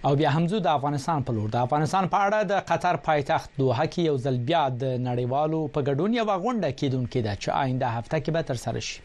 او 0.09 0.15
بیا 0.15 0.29
همزو 0.29 0.59
د 0.59 0.67
افغانستان 0.67 1.23
په 1.23 1.33
لور 1.37 1.49
د 1.49 1.55
افغانستان 1.65 2.05
په 2.13 2.17
اړه 2.27 2.39
د 2.51 2.53
قطر 2.69 2.95
پایتخت 3.07 3.49
دوحه 3.59 3.85
کې 3.93 4.01
یو 4.09 4.15
ځل 4.25 4.37
بیا 4.47 4.61
د 4.81 4.83
نړیوالو 5.07 5.59
په 5.75 5.79
ګډون 5.89 6.11
یو 6.19 6.25
غونډه 6.45 6.71
کیدونکې 6.81 7.21
ده 7.27 7.33
چې 7.41 7.49
آینده 7.63 7.87
هفته 7.97 8.17
کې 8.23 8.31
به 8.35 8.41
تر 8.49 8.57
سره 8.63 8.79
شي 8.87 8.97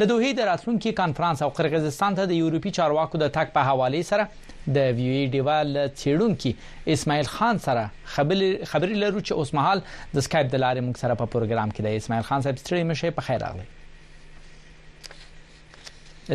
د 0.00 0.08
دوه 0.12 0.32
د 0.38 0.46
راتلونکو 0.50 0.90
کانفرنس 0.96 1.42
او 1.44 1.48
قرغیزستان 1.58 2.18
ته 2.20 2.30
د 2.32 2.40
یورپی 2.40 2.72
چارواکو 2.78 3.20
د 3.22 3.30
تک 3.36 3.54
په 3.54 3.68
حواله 3.68 4.02
سره 4.08 4.26
د 4.72 4.76
وی 4.96 5.04
ای 5.06 5.24
دیوال 5.32 5.74
چیرونکو 5.94 6.50
اسماعیل 6.92 7.26
خان 7.30 7.58
سره 7.64 7.80
خبرې 8.14 8.64
خبرې 8.70 8.94
لرو 9.02 9.18
چې 9.20 9.32
اوس 9.42 9.50
مهال 9.58 9.80
د 10.12 10.16
اسکایپ 10.22 10.48
د 10.54 10.62
لارې 10.64 10.80
موږ 10.86 10.96
سره 11.02 11.14
په 11.22 11.26
پروګرام 11.34 11.68
کې 11.74 11.80
د 11.86 11.88
اسماعیل 12.02 12.24
خان 12.28 12.40
صاحب 12.46 12.56
ستړي 12.62 12.84
مشه 12.92 13.10
په 13.18 13.22
خیر 13.26 13.38
راغلی 13.46 13.68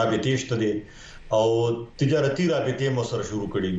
رابطې 0.00 0.32
شته 0.46 0.56
دي 0.64 0.72
او 1.38 1.44
تجارتی 2.02 2.44
رابطې 2.54 2.88
مو 2.98 3.04
سره 3.12 3.22
شروع 3.30 3.48
کړي 3.54 3.74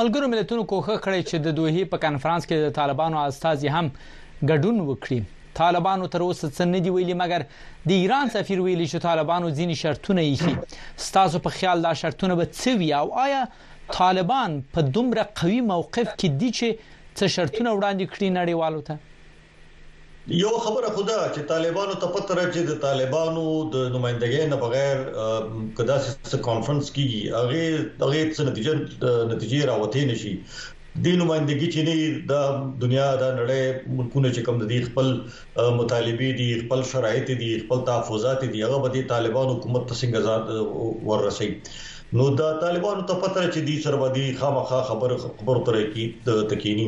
ملګرو 0.00 0.28
ملتونو 0.32 0.64
کوخه 0.70 0.94
کړې 1.04 1.20
چې 1.28 1.42
د 1.46 1.56
دوه 1.58 1.84
په 1.94 2.02
کانفرنس 2.04 2.46
کې 2.48 2.66
د 2.68 2.74
طالبانو 2.80 3.18
استاذي 3.22 3.68
هم 3.74 3.90
ګډون 4.50 4.78
وکړي 4.86 5.18
طالبانو 5.58 6.08
تر 6.14 6.24
اوسه 6.26 6.48
څه 6.56 6.68
نه 6.72 6.80
دی 6.86 6.92
ویلي 6.94 7.16
مګر 7.22 7.44
د 7.88 7.92
ایران 7.98 8.32
سفیر 8.36 8.62
ویلي 8.66 8.86
چې 8.92 9.04
طالبانو 9.08 9.50
ځینې 9.58 9.78
شرطونه 9.82 10.24
یې 10.28 11.00
ستاسو 11.08 11.42
په 11.46 11.56
خیال 11.58 11.84
دا 11.86 11.92
شرطونه 12.04 12.38
به 12.42 12.48
څه 12.52 12.82
وي 12.82 12.90
او 13.00 13.06
آیا 13.26 13.42
طالبان 13.98 14.56
په 14.76 14.86
دومره 14.96 15.26
قوي 15.42 15.60
موقف 15.72 16.12
کې 16.18 16.38
دي 16.42 16.50
چې 16.58 16.88
څه 16.88 17.34
شرطونه 17.36 17.76
وړاندې 17.78 18.14
کړی 18.14 18.34
نړیوالو 18.40 18.84
ته 18.88 19.00
یو 20.30 20.50
خبره 20.64 20.88
خدا 20.96 21.14
چې 21.34 21.40
طالبانو 21.50 21.94
ته 22.02 22.06
پته 22.14 22.34
راځي 22.38 22.62
د 22.66 22.72
طالبانو 22.84 23.44
د 23.72 23.76
نمائندګۍ 23.94 24.46
نه 24.48 24.56
بغیر 24.62 24.96
کدا 25.78 25.96
څه 26.30 26.36
کانفرنس 26.46 26.90
کیږي 26.98 27.20
هغه 27.34 27.82
دغه 27.98 28.20
څه 28.36 28.42
نتیجه 28.48 28.74
نتیجې 29.32 29.60
راوته 29.70 30.04
نشي 30.10 30.32
د 31.04 31.06
نمائندګۍ 31.22 31.68
چې 31.74 31.80
نه 31.88 31.94
د 32.30 32.32
دنیا 32.84 33.06
د 33.22 33.32
نړۍ 33.38 33.62
ملکونو 33.96 34.28
چې 34.34 34.40
کم 34.46 34.56
د 34.58 34.72
خپل 34.90 35.06
مطالبي 35.80 36.28
دي 36.40 36.46
خپل 36.62 36.80
شرایط 36.92 37.26
دي 37.40 37.50
خپل 37.62 37.78
تحفظات 37.90 38.40
دي 38.52 38.58
هغه 38.66 38.78
به 38.84 38.88
د 38.98 39.08
طالبان 39.14 39.46
حکومت 39.54 39.82
ته 39.92 39.98
څنګه 40.00 40.20
ځات 40.26 40.44
ورسي 41.08 41.48
نو 42.20 42.24
د 42.42 42.60
طالبانو 42.66 43.02
ته 43.10 43.14
پته 43.24 43.36
راځي 43.46 43.62
د 43.70 43.82
سربدي 43.88 44.26
خامخا 44.44 44.78
خبر 44.92 45.10
خبر 45.24 45.56
ترې 45.70 45.84
کی 45.94 46.04
تکینی 46.54 46.86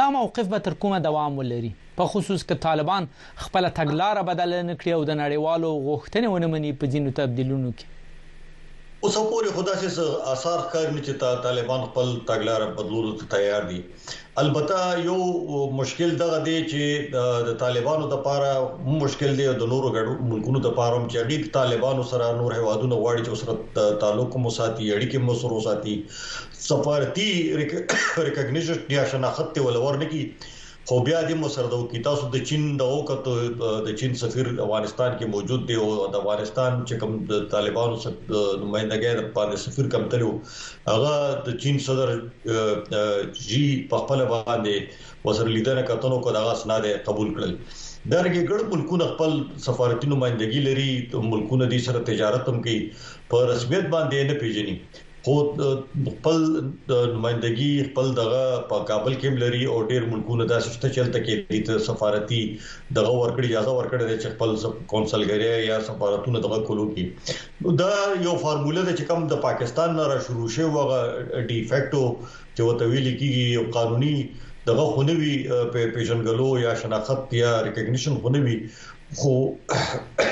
دا 0.00 0.06
موقف 0.16 0.50
به 0.52 0.58
تر 0.66 0.74
کومه 0.82 0.98
دوام 1.06 1.38
ولري 1.40 1.70
په 2.00 2.10
خصوص 2.12 2.42
کې 2.48 2.62
طالبان 2.66 3.08
خپل 3.44 3.68
تګلارې 3.80 4.26
بدل 4.30 4.54
نه 4.70 4.74
کړی 4.80 4.92
او 4.96 5.02
د 5.10 5.18
نړیوالو 5.22 5.70
غوښتنې 5.88 6.28
ونه 6.32 6.50
مني 6.54 6.72
په 6.82 6.92
دینو 6.94 7.14
تبدیلونو 7.20 7.70
کې 7.78 7.86
اوس 9.06 9.14
پورې 9.28 9.52
خدا 9.54 9.72
چې 9.78 10.04
آثار 10.32 10.58
ښکار 10.64 10.90
نه 10.96 11.00
چتا 11.06 11.28
طالبان 11.46 11.80
خپل 11.86 12.10
تګلار 12.28 12.62
بدلولو 12.76 13.12
ته 13.22 13.30
تیار 13.32 13.62
دي 13.70 13.78
البته 14.42 14.78
یو 15.08 15.16
مشکل 15.78 16.10
دغه 16.22 16.38
دی 16.46 16.54
چې 16.70 16.82
د 17.48 17.56
طالبانو 17.64 18.04
د 18.12 18.16
پاره 18.28 18.52
مشکل 19.02 19.32
دی 19.40 19.46
د 19.48 19.70
نورو 19.74 19.88
غړو 19.96 20.12
ملکونو 20.34 20.58
د 20.66 20.74
پاره 20.78 20.98
چې 21.10 21.16
اړیک 21.24 21.44
طالبانو 21.58 22.02
سره 22.12 22.26
نور 22.44 22.50
هوادونو 22.60 22.94
غواړي 23.02 23.22
چې 23.26 23.34
سره 23.44 23.52
تعلق 24.04 24.30
مو 24.44 24.50
ساتي 24.60 24.84
اړیکې 24.96 25.18
مو 25.26 25.34
سره 25.42 25.56
ساتي 25.66 25.96
سفارتي 26.70 27.28
ریکګنیشن 27.60 28.78
یا 28.98 29.04
شناخت 29.14 29.60
ولور 29.66 30.02
نه 30.06 30.10
کی 30.14 30.22
خو 30.90 30.96
بیا 31.06 31.18
د 31.26 31.34
مسردو 31.40 31.76
کی 31.90 31.98
تاسو 32.04 32.28
د 32.30 32.40
چین 32.50 32.62
د 32.78 32.88
اوکتو 32.94 33.32
د 33.58 33.90
چین 33.98 34.14
سفیر 34.22 34.48
افغانستان 34.62 35.12
کې 35.18 35.28
موجود 35.34 35.66
دی 35.68 35.76
او 35.82 35.86
د 36.14 36.16
افغانستان 36.20 36.78
چې 36.88 36.96
کوم 37.02 37.12
د 37.32 37.44
طالبانو 37.52 38.00
سره 38.04 38.42
نمائندګي 38.62 39.12
د 39.18 39.28
پاره 39.36 39.60
سفیر 39.64 39.90
کم 39.92 40.06
تلو 40.14 40.30
هغه 40.88 41.12
د 41.50 41.54
چین 41.66 41.78
صدر 41.84 42.10
جی 42.46 43.62
په 43.92 44.02
خپل 44.02 44.24
باندې 44.34 45.22
وسر 45.30 45.52
لیدنه 45.58 45.86
کتنو 45.92 46.18
کو 46.26 46.34
دغه 46.38 46.58
سنا 46.64 46.80
ده 46.88 46.96
قبول 47.10 47.30
کړل 47.38 47.54
درګه 48.16 48.50
ګړ 48.50 48.74
ملکونه 48.74 49.08
خپل 49.12 49.38
سفارتي 49.68 50.12
نمائندګي 50.16 50.66
لري 50.68 50.90
ملکونه 51.32 51.70
د 51.76 51.86
سره 51.88 52.04
تجارت 52.12 52.52
هم 52.54 52.62
کوي 52.68 52.76
په 53.34 53.50
رسمیت 53.54 53.90
باندې 53.96 54.34
نه 54.34 54.44
پیژني 54.44 54.76
خو 55.26 55.32
خپل 56.04 56.38
نمائندګي 56.44 57.66
خپل 57.88 58.08
دغه 58.14 58.38
په 58.70 58.86
کابل 58.86 59.14
کې 59.20 59.30
لري 59.42 59.60
او 59.74 59.74
ډیر 59.90 60.06
ملکونه 60.14 60.46
دا 60.52 60.56
سشته 60.68 60.88
چلته 60.96 61.20
کې 61.28 61.60
د 61.68 61.84
سفارتي 61.88 62.38
دغه 62.98 63.12
ورکړي 63.16 63.46
اجازه 63.50 63.74
ورکړي 63.76 64.16
چې 64.24 64.32
خپل 64.32 64.56
کونسلګری 64.94 65.50
یا 65.68 65.76
سفارتونه 65.90 66.40
دغه 66.46 66.58
کولو 66.70 66.86
کې 66.96 67.76
دا 67.82 67.90
یو 68.24 68.32
فارموله 68.46 68.84
ده 68.88 68.96
چې 68.96 69.12
کوم 69.12 69.28
د 69.34 69.40
پاکستان 69.46 69.94
نه 70.00 70.08
را 70.14 70.18
شروع 70.26 70.48
شوی 70.56 70.74
وغه 70.78 70.98
ډیفیکټو 71.04 72.34
چې 72.56 72.68
وته 72.70 72.90
ویل 72.94 73.08
کېږي 73.12 73.54
یو 73.58 73.64
قانوني 73.78 74.12
دغه 74.72 74.88
خنوي 74.96 75.32
په 75.52 75.94
پیژنګلو 75.94 76.50
یا 76.64 76.74
شناخت 76.82 77.38
یا 77.42 77.54
ریکګنیشن 77.70 78.18
خنوي 78.26 78.58
خو 79.22 80.28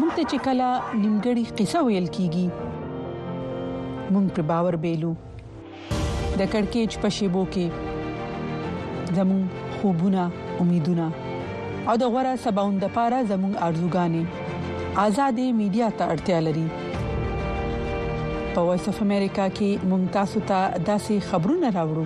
مونږ 0.00 0.12
ته 0.16 0.24
چې 0.30 0.38
کله 0.46 0.68
نیمګړی 1.02 1.44
قصه 1.58 1.80
ویل 1.86 2.08
کیږي 2.16 2.46
مونږ 4.12 4.26
په 4.38 4.42
باور 4.50 4.74
بیلو 4.82 5.12
د 6.40 6.50
کڑکېچ 6.54 6.92
په 7.04 7.08
شیبو 7.20 7.42
کې 7.54 7.66
زمون 9.18 9.40
خوبونه 9.78 10.22
امیدونه 10.64 11.06
او 11.88 11.94
د 12.02 12.04
غوړه 12.12 12.34
سباوند 12.44 12.80
لپاره 12.86 13.18
زمون 13.30 13.52
ارزوګانې 13.66 14.22
آزادې 15.04 15.46
میډیا 15.60 15.88
ته 16.00 16.04
اړتیا 16.14 16.38
لري 16.48 16.66
په 18.54 18.60
وایس 18.70 18.84
اف 18.92 18.98
امریکا 19.08 19.46
کې 19.56 19.70
مونږ 19.92 20.02
تاسو 20.18 20.38
ته 20.50 20.58
داسې 20.90 21.14
خبرونه 21.30 21.68
راوړو 21.78 22.04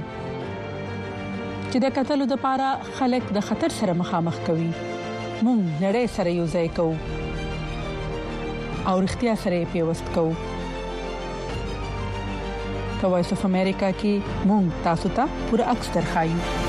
چې 1.71 1.79
د 1.87 1.89
قتل 1.99 2.21
لپاره 2.33 2.69
خلک 3.01 3.33
د 3.39 3.45
خطر 3.49 3.71
سره 3.81 3.93
مخامخ 4.03 4.37
کوي 4.51 4.69
مونږ 4.75 5.59
نړۍ 5.85 6.05
سره 6.19 6.31
یو 6.41 6.47
ځای 6.55 6.69
کوو 6.79 6.95
او 8.89 9.01
رښتیا 9.01 9.35
سره 9.43 9.65
پیوست 9.73 10.05
کوو 10.15 10.33
کوایس 13.03 13.33
اف 13.33 13.45
امریکا 13.45 13.91
کې 14.01 14.15
مونږ 14.53 14.67
تاسو 14.89 15.09
ته 15.21 15.25
پوره 15.49 15.65
عکس 15.77 15.89
درخایو 16.01 16.69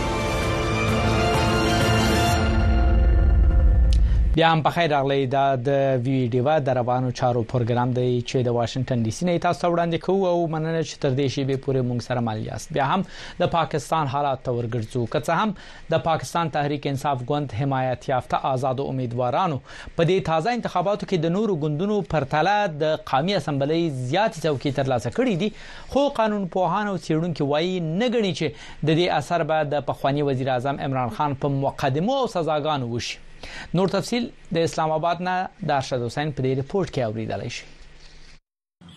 بیا 4.42 4.50
هم 4.50 4.62
په 4.64 4.70
خیر 4.74 4.88
راغلی 4.92 5.26
دا 5.34 5.42
د 5.56 5.68
ویډیو 6.06 6.54
د 6.68 6.76
روانو 6.78 7.10
چارو 7.18 7.42
پروګرام 7.50 7.92
دی 7.98 8.22
چې 8.30 8.46
د 8.48 8.56
واشنگټن 8.56 9.04
ډي 9.08 9.12
سي 9.18 9.26
نه 9.30 9.42
تاسو 9.44 9.70
وړاندې 9.74 10.06
کوو 10.06 10.30
او 10.30 10.48
مننه 10.54 10.80
چې 10.88 11.02
تر 11.04 11.18
دې 11.20 11.28
شی 11.36 11.44
به 11.50 11.60
پوره 11.66 11.84
مونږ 11.90 12.08
سره 12.08 12.24
مل 12.30 12.40
یاست 12.48 12.72
بیا 12.80 12.88
هم 12.94 13.04
د 13.44 13.52
پاکستان 13.58 14.10
حالات 14.16 14.42
ته 14.50 14.56
ورګرځو 14.60 15.12
که 15.16 15.22
څه 15.26 15.32
هم 15.42 15.54
د 15.94 16.02
پاکستان 16.10 16.50
تحریک 16.58 16.88
انصاف 16.94 17.22
ګوند 17.36 17.54
حمایت 17.60 18.10
یافته 18.12 18.42
آزاد 18.56 18.82
امیدوارانو 18.88 19.60
په 19.70 20.10
دې 20.10 20.30
تازه 20.34 20.56
انتخاباتو 20.62 21.06
کې 21.12 21.26
د 21.28 21.36
نورو 21.40 21.60
ګوندونو 21.68 22.02
پرتله 22.18 22.58
د 22.82 22.98
قومي 23.16 23.38
اسمبلی 23.42 23.80
زیاتې 23.86 24.44
څوکۍ 24.44 24.76
ترلاسه 24.84 25.18
کړې 25.18 25.34
دي 25.42 25.50
خو 25.96 26.08
قانون 26.22 26.50
پوهان 26.58 26.88
او 26.92 26.98
څېړونکو 27.02 27.54
وایي 27.54 27.80
نګړي 27.86 28.38
چې 28.38 28.88
د 28.90 29.00
دې 29.00 29.24
اثر 29.24 29.48
به 29.54 29.72
د 29.76 29.88
پخوانی 29.92 30.28
وزیر 30.32 30.54
اعظم 30.62 30.84
عمران 30.90 31.16
خان 31.22 31.40
په 31.46 31.58
مقدمه 31.66 32.24
او 32.24 32.32
سزاګانو 32.40 32.96
وشي 32.96 33.28
نور 33.74 33.88
تفصيل 33.98 34.26
د 34.56 34.58
اسلام 34.70 34.92
آباد 34.96 35.18
نه 35.28 35.36
د 35.70 35.78
ارشد 35.82 36.04
حسین 36.08 36.32
په 36.40 36.48
دې 36.48 36.66
رپورت 36.66 36.90
کې 36.94 37.02
اوریدلای 37.08 37.52
شئ 37.58 38.90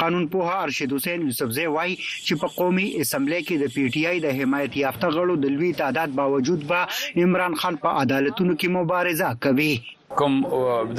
قانون 0.00 0.24
پوه 0.32 0.50
ارشد 0.64 0.92
حسین 0.96 1.20
یوسفزی 1.26 1.66
وای 1.76 1.92
چې 2.26 2.34
په 2.44 2.48
قومي 2.56 2.86
اسمبلی 3.04 3.40
کې 3.46 3.56
د 3.64 3.74
پی 3.76 3.86
ټی 3.96 4.02
آی 4.10 4.20
د 4.24 4.38
حمایت 4.40 4.76
یافته 4.82 5.10
غړو 5.16 5.36
د 5.44 5.54
لوی 5.56 5.70
تعداد 5.82 6.14
باوجود 6.22 6.66
به 6.72 7.24
عمران 7.26 7.54
خان 7.62 7.76
په 7.84 8.02
عدالتونو 8.04 8.56
کې 8.58 8.74
مبارزه 8.76 9.34
کوي 9.46 9.70
کوم 10.20 10.38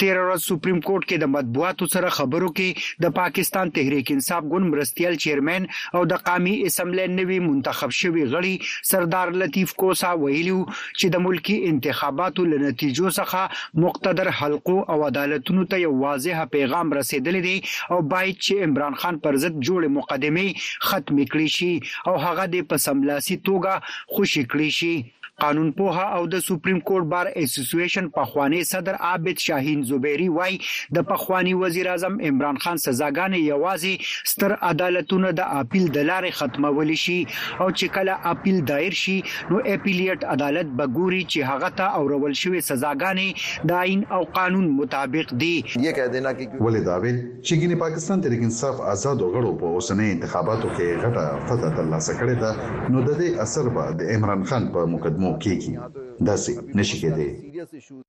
تیر 0.00 0.18
ورځ 0.20 0.40
سپریم 0.52 0.80
کورټ 0.86 1.04
کې 1.10 1.18
د 1.20 1.28
مطبوعاتو 1.34 1.86
سره 1.92 2.08
خبرو 2.14 2.48
کې 2.56 3.04
د 3.04 3.12
پاکستان 3.18 3.70
تحریک 3.76 4.10
انصاف 4.14 4.42
ګوند 4.54 4.68
مرستیال 4.72 5.14
چیرمن 5.24 5.68
او 6.00 6.02
د 6.10 6.20
قامي 6.26 6.52
اسمبلی 6.70 7.06
نوي 7.12 7.38
منتخب 7.44 7.94
شوی 8.00 8.24
غړي 8.34 8.90
سردار 8.90 9.32
لطیف 9.44 9.72
کوسا 9.82 10.10
ویلو 10.24 10.58
چې 10.72 11.14
د 11.14 11.24
ملکی 11.28 11.56
انتخاباتو 11.70 12.44
لنتیجو 12.50 13.14
څخه 13.20 13.62
مقتدر 13.86 14.30
حلقو 14.42 14.76
او 14.94 14.98
عدالتونو 15.08 15.64
ته 15.72 15.80
یو 15.84 15.94
واضح 16.04 16.44
پیغام 16.58 16.92
رسیدلی 17.00 17.42
دی 17.48 17.56
او 17.64 18.00
باید 18.14 18.36
چې 18.40 18.70
عمران 18.70 19.00
خان 19.04 19.20
پر 19.28 19.40
ضد 19.46 19.58
جوړ 19.70 19.92
مقدمه 19.96 20.92
ختم 20.92 21.24
کړي 21.24 21.54
شي 21.58 21.98
او 22.12 22.16
هغه 22.26 22.48
د 22.58 22.70
پسملاسي 22.74 23.38
توګه 23.50 24.16
خوشی 24.16 24.44
کړي 24.50 24.80
شي 24.82 24.94
قانون 25.40 25.72
پوها 25.76 26.04
او 26.18 26.26
د 26.32 26.38
سپریم 26.44 26.78
کورټ 26.88 27.06
بار 27.12 27.28
اسوسییشن 27.40 28.06
په 28.12 28.24
خوانی 28.28 28.60
صدر 28.68 28.94
عابد 29.08 29.40
شاهین 29.46 29.82
زبیری 29.88 30.28
وای 30.36 30.54
د 30.98 31.04
پخوانی 31.10 31.52
وزیر 31.62 31.88
اعظم 31.94 32.14
عمران 32.28 32.60
خان 32.66 32.78
سزاګانې 32.84 33.44
یوازې 33.46 34.32
ستر 34.32 34.54
عدالتونو 34.68 35.32
د 35.40 35.52
اپیل 35.64 35.84
د 35.96 36.06
لارې 36.10 36.38
ختمول 36.38 36.94
شي 37.02 37.16
او 37.24 37.66
چې 37.72 37.96
کله 37.96 38.14
اپیل 38.32 38.60
دایر 38.70 38.96
شي 39.00 39.16
نو 39.50 39.58
اپیلیټ 39.58 40.30
عدالت 40.36 40.70
بګوري 40.80 41.20
چې 41.28 41.52
هغه 41.52 41.70
ته 41.82 41.92
اورول 42.00 42.38
شوی 42.44 42.64
سزاګانې 42.70 43.68
د 43.72 43.76
آئین 43.82 44.06
او 44.18 44.22
قانون 44.40 44.72
مطابق 44.80 45.36
دي 45.44 45.52
یہ 45.86 45.96
کہہ 46.00 46.10
دینا 46.16 46.32
کہ 46.40 46.48
ولې 46.48 46.88
دا 46.88 46.96
ویل 47.04 47.20
چې 47.26 47.62
ګینه 47.62 47.82
پاکستان 47.84 48.26
تر 48.28 48.38
انصاف 48.40 48.82
آزاد 48.94 49.26
وګړو 49.26 49.60
په 49.64 49.76
اوسنۍ 49.76 50.10
انتخاباتو 50.16 50.72
کې 50.72 51.06
غټه 51.06 51.46
فتح 51.52 51.78
ترلاسه 51.78 52.18
کړې 52.22 52.42
ده 52.46 52.90
نو 52.96 53.06
د 53.12 53.22
دې 53.22 53.48
اثر 53.48 53.72
به 53.78 53.96
د 54.02 54.18
عمران 54.18 54.50
خان 54.54 54.72
په 54.78 54.88
مقدمه 54.96 55.24
مو 55.26 55.32
کېږي 55.42 56.04
داسې 56.26 56.76
نشي 56.80 56.98
کېدی 57.02 57.26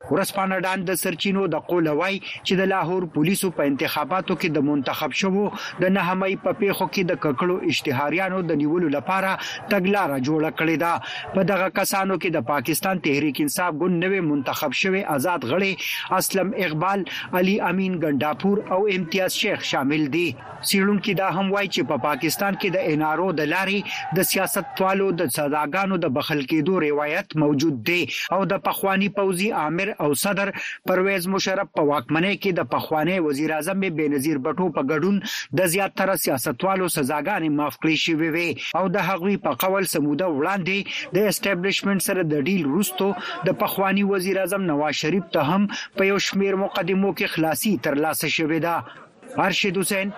ورسپانډان 0.09 0.83
د 0.89 0.97
سرچینو 1.03 1.45
د 1.53 1.63
قولوي 1.69 2.17
چې 2.25 2.59
د 2.59 2.67
لاهور 2.71 3.05
پولیسو 3.15 3.49
په 3.57 3.69
انتخاباتو 3.71 4.35
کې 4.35 4.57
د 4.57 4.65
منتخب 4.67 5.15
شوو 5.21 5.43
د 5.83 5.93
نهمای 5.95 6.35
په 6.45 6.51
پیښو 6.61 6.87
کې 6.93 7.09
د 7.09 7.19
ککړو 7.25 7.57
اشتهاریانو 7.73 8.39
د 8.51 8.59
نیولو 8.61 8.91
لپاره 8.95 9.31
تګلارې 9.43 10.27
جوړه 10.27 10.51
کړې 10.59 10.75
ده 10.83 11.35
په 11.35 11.47
دغه 11.51 11.67
کسانو 11.79 12.17
کې 12.21 12.35
د 12.37 12.45
پاکستان 12.53 13.03
تحریک 13.09 13.41
انصاف 13.45 13.71
ګوند 13.83 13.99
نوې 14.05 14.27
منتخب 14.31 14.77
شوی 14.83 15.03
آزاد 15.15 15.49
غړي 15.51 16.19
اسلم 16.21 16.55
اقبال 16.67 17.05
علي 17.41 17.55
امین 17.71 17.99
ګنداپور 18.05 18.63
او 18.77 18.79
امتیاز 18.99 19.39
شیخ 19.43 19.67
شامل 19.73 20.07
دي 20.17 20.25
سیړونکو 20.29 21.17
دا 21.23 21.33
هم 21.39 21.47
وایي 21.55 21.69
چې 21.73 21.91
په 21.93 22.03
پاکستان 22.07 22.61
کې 22.61 22.77
د 22.77 22.95
انارو 22.95 23.27
د 23.41 23.51
لارې 23.55 24.17
د 24.21 24.29
سیاستوالو 24.33 25.11
د 25.23 25.33
صداګانو 25.39 26.01
د 26.07 26.13
بخل 26.19 26.41
کېدو 26.47 26.83
روایت 26.87 27.06
روایت 27.07 27.25
موجود 27.35 27.83
دی 27.87 28.05
او 28.31 28.45
د 28.51 28.57
پخوانی 28.63 29.07
پوزي 29.17 29.49
عامر 29.57 29.89
او 30.05 30.13
صدر 30.21 30.49
پرویز 30.89 31.27
مشرف 31.35 31.69
په 31.77 31.83
واکمنۍ 31.89 32.31
کې 32.39 32.57
د 32.59 32.67
پخوانی 32.73 33.15
وزیر 33.27 33.53
اعظم 33.57 33.85
بنظیر 33.99 34.39
بټو 34.47 34.67
په 34.77 34.83
ګډون 34.89 35.59
د 35.61 35.69
زیاتره 35.75 36.15
سیاستوالو 36.23 36.89
سزاګانې 36.95 37.53
معاف 37.59 37.77
کړې 37.77 38.03
شوې 38.07 38.29
وي 38.35 38.81
او 38.81 38.89
د 38.97 39.07
هغوی 39.11 39.35
په 39.45 39.61
قول 39.63 39.87
سموده 39.93 40.27
وړاندې 40.33 41.15
د 41.17 41.31
اسټابلیشمنت 41.31 42.05
سره 42.09 42.27
د 42.33 42.43
ډیل 42.49 42.67
روستو 42.75 43.09
د 43.49 43.57
پخوانی 43.63 44.05
وزیر 44.11 44.41
اعظم 44.43 44.67
نواز 44.71 44.99
شریف 45.05 45.31
ته 45.37 45.47
هم 45.55 45.69
په 45.79 46.09
یو 46.11 46.19
شمیر 46.29 46.59
مقدمو 46.65 47.13
کې 47.13 47.37
خلاصي 47.37 47.73
ترلاسه 47.89 48.33
شوې 48.35 48.67
ده 48.67 49.47
ارشد 49.47 49.81
حسین 49.83 50.13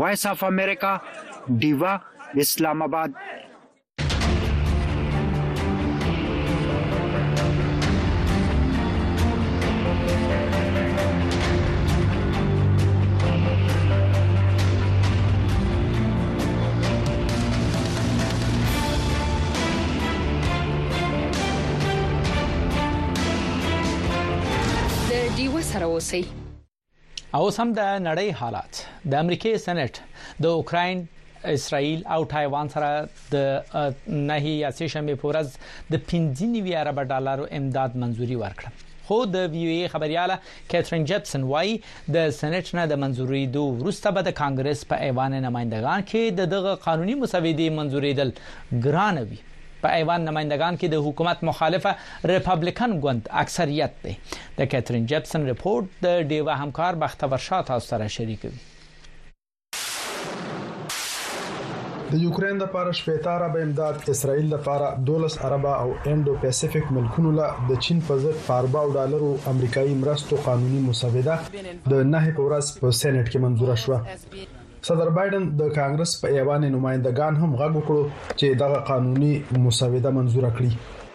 وایس 0.00 0.26
اف 0.34 0.46
امریکا 0.52 0.96
دیوا 1.66 1.96
اسلام 2.46 2.86
آباد 2.90 3.20
اوسئ 25.98 26.20
اوس 27.38 27.56
هم 27.60 27.70
د 27.78 27.82
نړۍ 28.08 28.28
حالات 28.40 28.74
د 29.12 29.22
امریکای 29.24 29.54
سېنات 29.66 29.94
د 30.44 30.52
اوکرين 30.58 30.98
اسرائیل 31.56 32.00
او 32.16 32.18
تایوان 32.34 32.66
سره 32.74 32.90
د 33.34 33.36
نهي 34.30 34.54
یاسې 34.64 34.86
شمې 34.94 35.14
پورز 35.22 35.48
د 35.92 35.94
15 36.12 36.76
عرب 36.82 36.98
ډالرو 37.14 37.46
امداد 37.58 37.96
منځوري 38.02 38.36
ورکړه 38.42 38.70
خو 39.08 39.18
د 39.34 39.50
وی 39.54 39.64
ای 39.74 39.88
خبرياله 39.96 40.38
کیترین 40.72 41.04
جپسن 41.10 41.48
وای 41.52 41.74
د 42.14 42.16
سېنات 42.38 42.68
نه 42.78 42.84
د 42.92 43.02
منځوري 43.04 43.42
دو 43.58 43.64
ورسته 43.82 44.14
به 44.16 44.26
د 44.28 44.36
کانګرس 44.42 44.86
په 44.92 45.02
ایوان 45.10 45.38
نمائندگان 45.48 46.08
کې 46.10 46.50
دغه 46.56 46.78
قانوني 46.88 47.18
مسوده 47.24 47.68
منځوري 47.80 48.12
دل 48.22 48.32
ګرانوي 48.88 49.40
په 49.82 49.98
ایوان 50.00 50.24
نمائندگان 50.28 50.76
کې 50.76 50.90
د 50.94 51.04
حکومت 51.08 51.44
مخالفه 51.50 52.30
ریپابلیکن 52.32 52.96
ګوند 53.04 53.28
اکثریت 53.44 54.00
دی 54.06 54.16
د 54.60 54.70
کیترین 54.74 55.06
جپسن 55.14 55.46
رپورت 55.52 55.90
د 56.08 56.26
ډیوا 56.32 56.58
همکار 56.62 56.98
بختور 57.04 57.44
شاه 57.48 57.60
تاسو 57.72 57.90
سره 57.94 58.10
شریک 58.16 58.46
دی 58.48 58.56
د 62.10 62.20
یوکرين 62.20 62.60
د 62.60 62.68
پاره 62.74 62.92
شپېتاره 62.98 63.48
به 63.56 63.62
امداد 63.68 64.06
اسرائیل 64.12 64.46
د 64.52 64.62
پاره 64.68 64.92
12 65.10 65.40
عرب 65.48 65.66
او 65.72 65.88
انډو 65.88 66.38
پیسفیک 66.46 66.92
ملکونو 66.98 67.32
له 67.40 67.66
د 67.72 67.82
چین 67.88 68.00
په 68.10 68.22
ضد 68.26 68.44
40 68.50 69.00
ډالرو 69.00 69.32
امریکایي 69.54 69.94
مرستو 70.04 70.42
قانوني 70.50 70.82
مسوده 70.90 71.40
د 71.54 72.06
نه 72.12 72.28
په 72.36 72.52
ورځ 72.52 72.84
په 72.84 73.00
سېنات 73.00 73.34
کې 73.34 73.48
منزور 73.48 73.74
شوه 73.84 74.56
صدر 74.86 75.08
بایدن 75.16 75.42
د 75.60 75.62
کانګرس 75.78 76.10
په 76.20 76.26
ایوان 76.38 76.62
نمائندگان 76.76 77.34
هم 77.42 77.50
غږ 77.60 77.72
وکړو 77.76 78.02
چې 78.38 78.46
دغه 78.62 78.78
قانوني 78.90 79.32
مسوده 79.64 80.10
منزور 80.18 80.44
کړي 80.56 80.70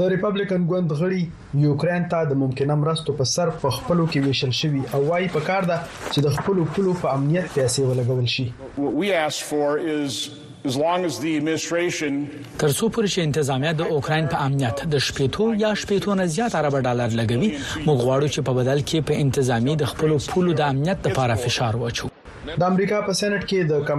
د 0.00 0.10
ریپبلیکن 0.16 0.68
ګوند 0.72 0.96
غړي 1.00 1.22
یوکرين 1.64 2.04
ته 2.14 2.28
د 2.34 2.36
ممکنه 2.44 2.78
مرستو 2.84 3.16
په 3.22 3.30
سر 3.34 3.48
په 3.64 3.74
خپلو 3.80 4.08
کې 4.12 4.18
ویشل 4.30 4.54
شوی 4.62 4.82
او 4.94 5.00
وايي 5.12 5.28
په 5.38 5.42
کار 5.50 5.62
ده 5.74 5.78
چې 5.88 6.18
د 6.28 6.30
خپلو 6.38 6.62
پلو 6.76 6.92
په 7.02 7.06
امنیت 7.20 7.46
پیسې 7.58 7.80
ولګول 7.90 8.28
شي 8.36 8.46
تر 12.58 12.72
څو 12.78 12.84
پورې 12.94 13.08
چې 13.14 13.20
انتظامیه 13.28 13.72
د 13.80 13.88
اوکرين 13.94 14.26
په 14.34 14.38
امنیت 14.46 14.78
د 14.92 15.02
شپېتو 15.08 15.44
یا 15.64 15.70
شپېتو 15.84 16.10
نه 16.20 16.26
زیات 16.34 16.52
عرب 16.60 16.74
ډالر 16.88 17.10
لګوي 17.22 17.48
موږ 17.86 17.98
غواړو 18.06 18.26
چې 18.34 18.40
په 18.50 18.54
بدل 18.60 18.80
کې 18.88 18.98
په 19.10 19.18
انتظامی 19.24 19.74
د 19.82 19.92
خپل 19.94 20.10
پولو 20.34 20.52
د 20.62 20.68
امنیت 20.72 20.98
لپاره 21.10 21.34
فشار 21.48 21.74
واچو 21.82 22.06
د 22.60 22.62
امریکا 22.70 22.98
په 23.06 23.12
سېنات 23.20 23.44
کې 23.50 23.58
د 23.74 23.84
کم 23.92 23.98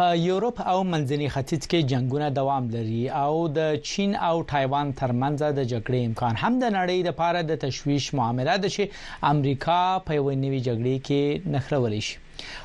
په 0.00 0.06
یورپ 0.28 0.56
او 0.72 0.78
منځني 0.92 1.28
ختیځ 1.34 1.62
کې 1.70 1.78
جنگونه 1.90 2.28
دوام 2.38 2.64
لري 2.76 3.02
او 3.24 3.32
د 3.58 3.60
چین 3.88 4.10
او 4.28 4.36
تایوان 4.52 4.86
ترمنځ 5.00 5.38
د 5.58 5.60
جګړې 5.72 6.00
امکان 6.08 6.34
هم 6.42 6.52
د 6.62 6.64
نړۍ 6.78 6.98
لپاره 7.08 7.38
د 7.42 7.52
تشويش 7.64 8.04
معاملات 8.18 8.62
شي 8.74 8.84
امریکا 9.32 9.80
په 10.06 10.10
یوې 10.18 10.34
نوې 10.44 10.60
جګړې 10.68 10.96
کې 11.06 11.22
نخرولې 11.54 12.02
شي 12.06 12.16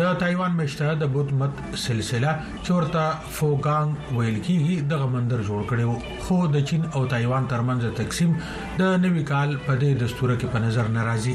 د 0.00 0.10
تایوان 0.22 0.56
مشته 0.58 0.90
د 1.04 1.08
بودمت 1.14 1.62
سلسله 1.84 2.34
چورتا 2.66 3.04
فوګانګ 3.38 4.18
ویل 4.18 4.36
کیږي 4.48 4.76
دغه 4.92 5.08
مندر 5.14 5.46
جوړ 5.48 5.64
کړي 5.72 6.26
خو 6.28 6.38
د 6.58 6.66
چین 6.72 6.84
او 6.92 7.04
تایوان 7.14 7.48
ترمنځ 7.54 7.96
تقسیم 8.02 8.36
د 8.82 8.94
نوي 9.06 9.24
کال 9.32 9.56
په 9.56 9.80
دې 9.82 10.04
دستور 10.04 10.36
کې 10.36 10.54
په 10.56 10.66
نظر 10.68 10.92
ناراضي 11.00 11.34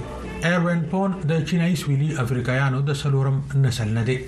ایرون 0.53 0.85
پون 0.95 1.19
د 1.35 1.45
چینایي 1.53 1.81
سویلي 1.85 2.11
افریقایانو 2.27 2.85
د 2.93 3.01
سلورم 3.03 3.41
نسل 3.67 3.97
نه 3.99 4.05
دی 4.13 4.19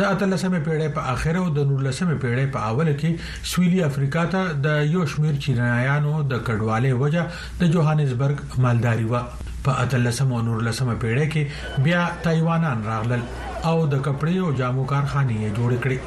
د 0.00 0.08
اتلسمه 0.14 0.60
پیړۍ 0.64 0.96
په 0.96 1.12
اخر 1.14 1.38
او 1.42 1.44
د 1.60 1.68
نولسمه 1.74 2.16
پیړۍ 2.24 2.50
په 2.56 2.72
اول 2.72 2.90
کې 3.04 3.46
سویلي 3.52 3.84
افریقا 3.90 4.26
ته 4.34 4.58
د 4.68 4.82
یو 4.96 5.06
شمیر 5.14 5.38
چینایانو 5.46 6.16
د 6.34 6.42
کډوالۍ 6.50 6.92
وجه 7.04 7.28
د 7.62 7.72
جوهانسبرګ 7.76 8.60
مالداري 8.66 9.08
و 9.14 9.22
په 9.64 9.70
اتلسم 9.84 10.28
او 10.36 10.40
نورلسم 10.48 10.88
پیړۍ 11.02 11.26
کې 11.32 11.42
بیا 11.86 12.02
تایوانان 12.26 12.78
راغلل 12.90 13.22
او 13.70 13.76
د 13.92 13.94
کپړې 14.06 14.34
او 14.44 14.50
جامو 14.60 14.82
کارخانه 14.92 15.52
جوړ 15.58 15.70
کړې 15.82 15.98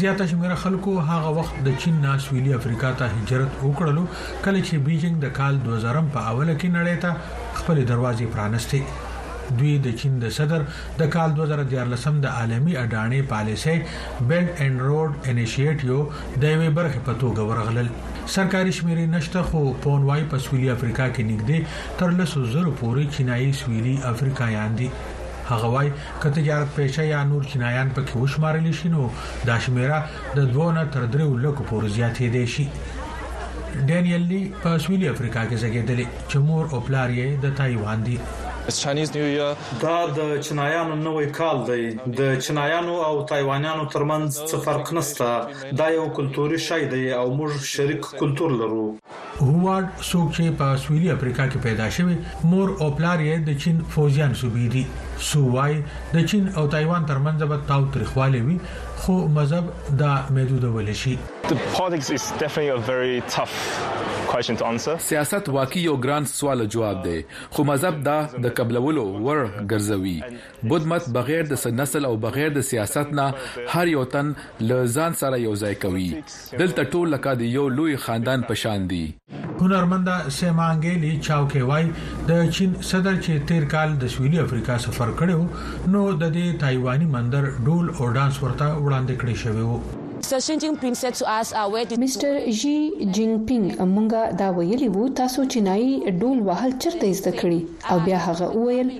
زیاته 0.00 0.24
شمیر 0.32 0.54
خلکو 0.64 0.92
هغه 1.10 1.30
وخت 1.38 1.54
د 1.68 1.78
چین 1.84 1.94
نه 2.04 2.12
سویلي 2.26 2.52
افریقا 2.58 2.90
ته 3.00 3.06
هجرت 3.16 3.50
وکړلو 3.68 4.04
کله 4.44 4.60
چې 4.66 4.74
بیجینګ 4.88 5.16
د 5.22 5.26
کال 5.38 5.54
2000 5.70 6.12
په 6.16 6.20
اوله 6.34 6.54
کې 6.60 6.68
نړۍ 6.76 6.96
ته 7.04 7.10
خپل 7.62 7.76
دروازې 7.90 8.26
پرانستې 8.36 8.80
دوی 9.58 9.74
د 9.84 9.88
چین 10.00 10.12
د 10.24 10.26
صدر 10.38 10.60
د 11.00 11.08
کال 11.14 11.30
2014 11.38 12.18
د 12.24 12.26
عالمی 12.38 12.72
اډانی 12.84 13.20
پالیسۍ 13.32 13.78
بیلټ 14.28 14.48
اینډ 14.62 14.76
روډ 14.88 15.10
انیشیټیو 15.30 15.98
د 16.40 16.42
یوې 16.54 16.70
برخې 16.78 17.00
په 17.08 17.12
توګه 17.22 17.42
ورغلل 17.50 17.88
سرکاري 18.36 18.72
شمیرې 18.78 19.06
نشته 19.16 19.42
خو 19.48 19.60
پونوای 19.82 20.22
په 20.32 20.36
سویلي 20.46 20.68
افریقا 20.76 21.06
کې 21.14 21.22
نږدې 21.30 21.58
تر 21.98 22.08
لسو 22.20 22.44
زرو 22.54 22.72
پورې 22.80 23.02
چینایي 23.16 23.50
سویلي 23.62 23.94
افریقایان 24.12 24.76
دي 24.80 24.88
هغه 25.50 25.68
وای 25.74 25.88
ک 25.98 26.24
تجارت 26.38 26.68
پېشه 26.76 27.02
یا 27.12 27.22
نور 27.30 27.42
چینایان 27.52 27.88
پکې 27.94 28.16
وشمارل 28.22 28.70
شي 28.80 28.88
نو 28.94 29.08
دا 29.50 29.58
شمیره 29.64 29.98
د 30.36 30.52
2 30.58 30.68
نه 30.78 30.84
تر 30.96 31.08
3 31.16 31.32
لکو 31.46 31.68
پورې 31.70 31.98
زیاتې 31.98 32.32
دي 32.36 32.46
شي 32.56 32.66
ډینیل 33.90 34.24
لی 34.30 34.40
په 34.62 34.78
سویلي 34.86 35.06
افریقا 35.14 35.44
کې 35.50 35.60
زګېدلې 35.64 36.24
چې 36.28 36.36
مور 36.48 36.64
او 36.72 36.80
پلار 36.88 37.10
یې 37.20 37.44
د 37.44 37.56
تایوان 37.60 38.02
دي 38.08 38.16
دا 38.62 39.96
د 40.18 40.20
چینایانو 40.46 40.96
نوې 41.04 41.26
کال 41.38 41.56
دی 41.70 41.86
د 42.18 42.42
چینایانو 42.48 42.92
او 43.08 43.14
تایوانیانو 43.30 43.86
ترمنځ 43.94 44.30
څه 44.50 44.56
فرق 44.66 44.92
نشته 44.98 45.30
دا 45.80 45.86
یو 45.94 46.04
کلتوري 46.18 46.58
شی 46.66 46.78
دی 46.92 47.02
او 47.18 47.24
موږ 47.38 47.52
شریک 47.74 48.00
کلتور 48.20 48.50
لرو 48.60 48.84
هوارد 49.40 49.88
څوک 50.10 50.28
چې 50.34 50.42
په 50.62 50.66
سویلي 50.84 51.10
افریقا 51.16 51.44
کې 51.52 51.58
پیدا 51.66 51.88
شوی 51.98 52.16
مور 52.52 52.68
او 52.80 52.88
پلار 53.00 53.18
یې 53.20 53.36
د 53.50 53.60
چین 53.64 53.76
فوجیان 53.96 54.34
صوبې 54.40 54.66
دي 54.74 54.84
سوای 55.32 55.74
د 56.14 56.32
چین 56.32 56.42
او 56.56 56.66
تایوان 56.76 57.06
ترمنځ 57.08 57.40
به 57.50 57.56
تاو 57.72 57.84
تاریخواله 57.96 58.42
وي 58.48 58.58
خو 59.02 59.28
مذهب 59.28 59.64
دا 59.98 60.24
محدودول 60.30 60.94
شي 60.96 61.18
سیاست 64.98 65.48
واقعي 65.48 65.82
یو 65.82 65.96
ګران 66.06 66.26
سوال 66.26 66.66
جواب 66.68 67.02
دی 67.02 67.22
خو 67.50 67.64
مذهب 67.64 68.02
دا 68.04 68.16
د 68.44 68.54
قبلولو 68.60 69.04
ور 69.06 69.44
ګرځوي 69.70 70.22
بود 70.68 70.86
مت 70.86 71.08
بغیر 71.18 71.42
د 71.52 71.56
نسل 71.82 72.04
او 72.04 72.16
بغیر 72.28 72.48
د 72.58 72.68
سیاست 72.72 73.08
نه 73.18 73.34
هر 73.74 73.88
یو 73.98 74.04
تن 74.16 74.34
لزان 74.60 75.14
سره 75.24 75.40
یو 75.46 75.54
ځای 75.56 75.74
کوي 75.86 76.10
دلته 76.58 76.82
ټول 76.92 77.06
لکه 77.14 77.30
د 77.42 77.54
یو 77.60 77.68
لوی 77.78 77.96
خاندان 78.08 78.40
په 78.50 78.54
شان 78.64 78.88
دي 78.94 79.04
هنرمند 79.64 80.08
سیمانګې 80.38 80.94
لی 81.02 81.12
چاو 81.26 81.44
کې 81.52 81.62
وای 81.70 81.84
د 82.28 82.52
چین 82.56 82.70
صدر 82.90 83.14
چې 83.24 83.32
تیر 83.48 83.64
کال 83.74 83.90
د 84.04 84.14
سویلي 84.16 84.38
افریقا 84.46 84.76
سفر 84.88 85.08
کړو 85.18 85.40
نو 85.94 86.02
د 86.22 86.24
دې 86.36 86.46
تایوانی 86.66 87.06
مندر 87.16 87.44
ډول 87.66 87.86
او 87.98 88.04
ډانس 88.16 88.36
ورته 88.44 88.66
وړاندې 88.84 89.14
کړی 89.20 89.36
شوی 89.44 89.64
وو 89.68 89.78
Mr. 90.32 90.40
Xi 90.40 90.54
Jinping 90.56 90.96
said 90.96 91.14
to 91.14 91.28
us 91.30 91.52
uh, 91.52 91.68
where 91.68 91.84
did 91.90 91.98
Mr. 92.04 92.28
Xi 92.60 92.70
Jinping 93.00 93.78
مونږه 93.94 94.22
دا 94.38 94.48
ویلي 94.58 94.88
وو 94.88 95.04
تاسو 95.20 95.40
چینایي 95.52 95.92
ډول 96.22 96.38
وهل 96.48 96.72
چرته 96.84 97.08
زده 97.20 97.32
کړی 97.40 97.60
او 97.90 97.96
بیا 98.06 98.18
هغه 98.26 98.46
وویل 98.58 98.90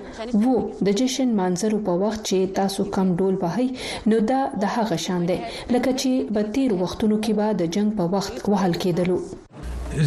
وو 0.43 0.57
د 0.87 0.97
جشن 0.99 1.29
منظر 1.39 1.71
په 1.87 1.91
وخت 2.03 2.21
چې 2.29 2.37
تاسو 2.59 2.81
کم 2.97 3.07
ډول 3.21 3.35
وهي 3.43 3.67
نو 4.13 4.17
دا 4.33 4.41
د 4.61 4.63
هغه 4.75 4.97
شان 5.05 5.21
دی 5.31 5.37
لکه 5.73 5.91
چې 6.01 6.11
په 6.37 6.41
تیر 6.57 6.69
وختونو 6.83 7.15
کې 7.23 7.33
به 7.41 7.47
د 7.63 7.71
جنگ 7.77 7.89
په 7.97 8.03
وخت 8.15 8.35
وهل 8.55 8.73
کېدلو 8.85 9.17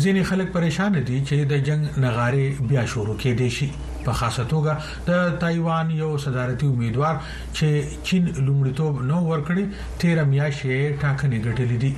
ځینې 0.03 0.23
خلک 0.31 0.49
پریشان 0.61 0.93
دي 1.11 1.19
چې 1.29 1.37
د 1.55 1.69
جنگ 1.71 1.83
نغاره 2.07 2.71
بیا 2.73 2.87
شروع 2.97 3.17
کې 3.23 3.41
دي 3.45 3.51
شي 3.59 3.69
په 4.07 4.13
خاصه 4.19 4.45
توګه 4.53 5.07
د 5.09 5.33
تایوان 5.45 5.91
یو 6.03 6.11
صدارتي 6.25 6.67
امیدوار 6.75 7.17
چې 7.29 8.05
چین 8.11 8.31
لومړیتوب 8.47 9.03
نو 9.13 9.21
ورکړي 9.31 9.69
13 10.05 10.31
میاشتې 10.35 11.03
ټاکنې 11.03 11.39
ګټلې 11.47 11.77
دي 11.85 11.93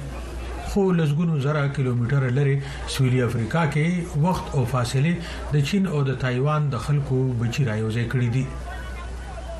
خو 0.70 0.82
لږګونو 1.00 1.40
زره 1.46 1.68
کیلومتر 1.76 2.28
لري 2.38 2.54
سویلي 2.96 3.20
افریقا 3.26 3.66
کې 3.74 4.24
وخت 4.28 4.54
او 4.56 4.64
فاصله 4.74 5.12
د 5.56 5.66
چین 5.70 5.86
او 5.96 6.02
د 6.10 6.18
تایوان 6.24 6.70
د 6.74 6.82
خلکو 6.88 7.20
بچی 7.42 7.64
رايوځي 7.64 8.06
کړی 8.12 8.28
دي 8.38 8.46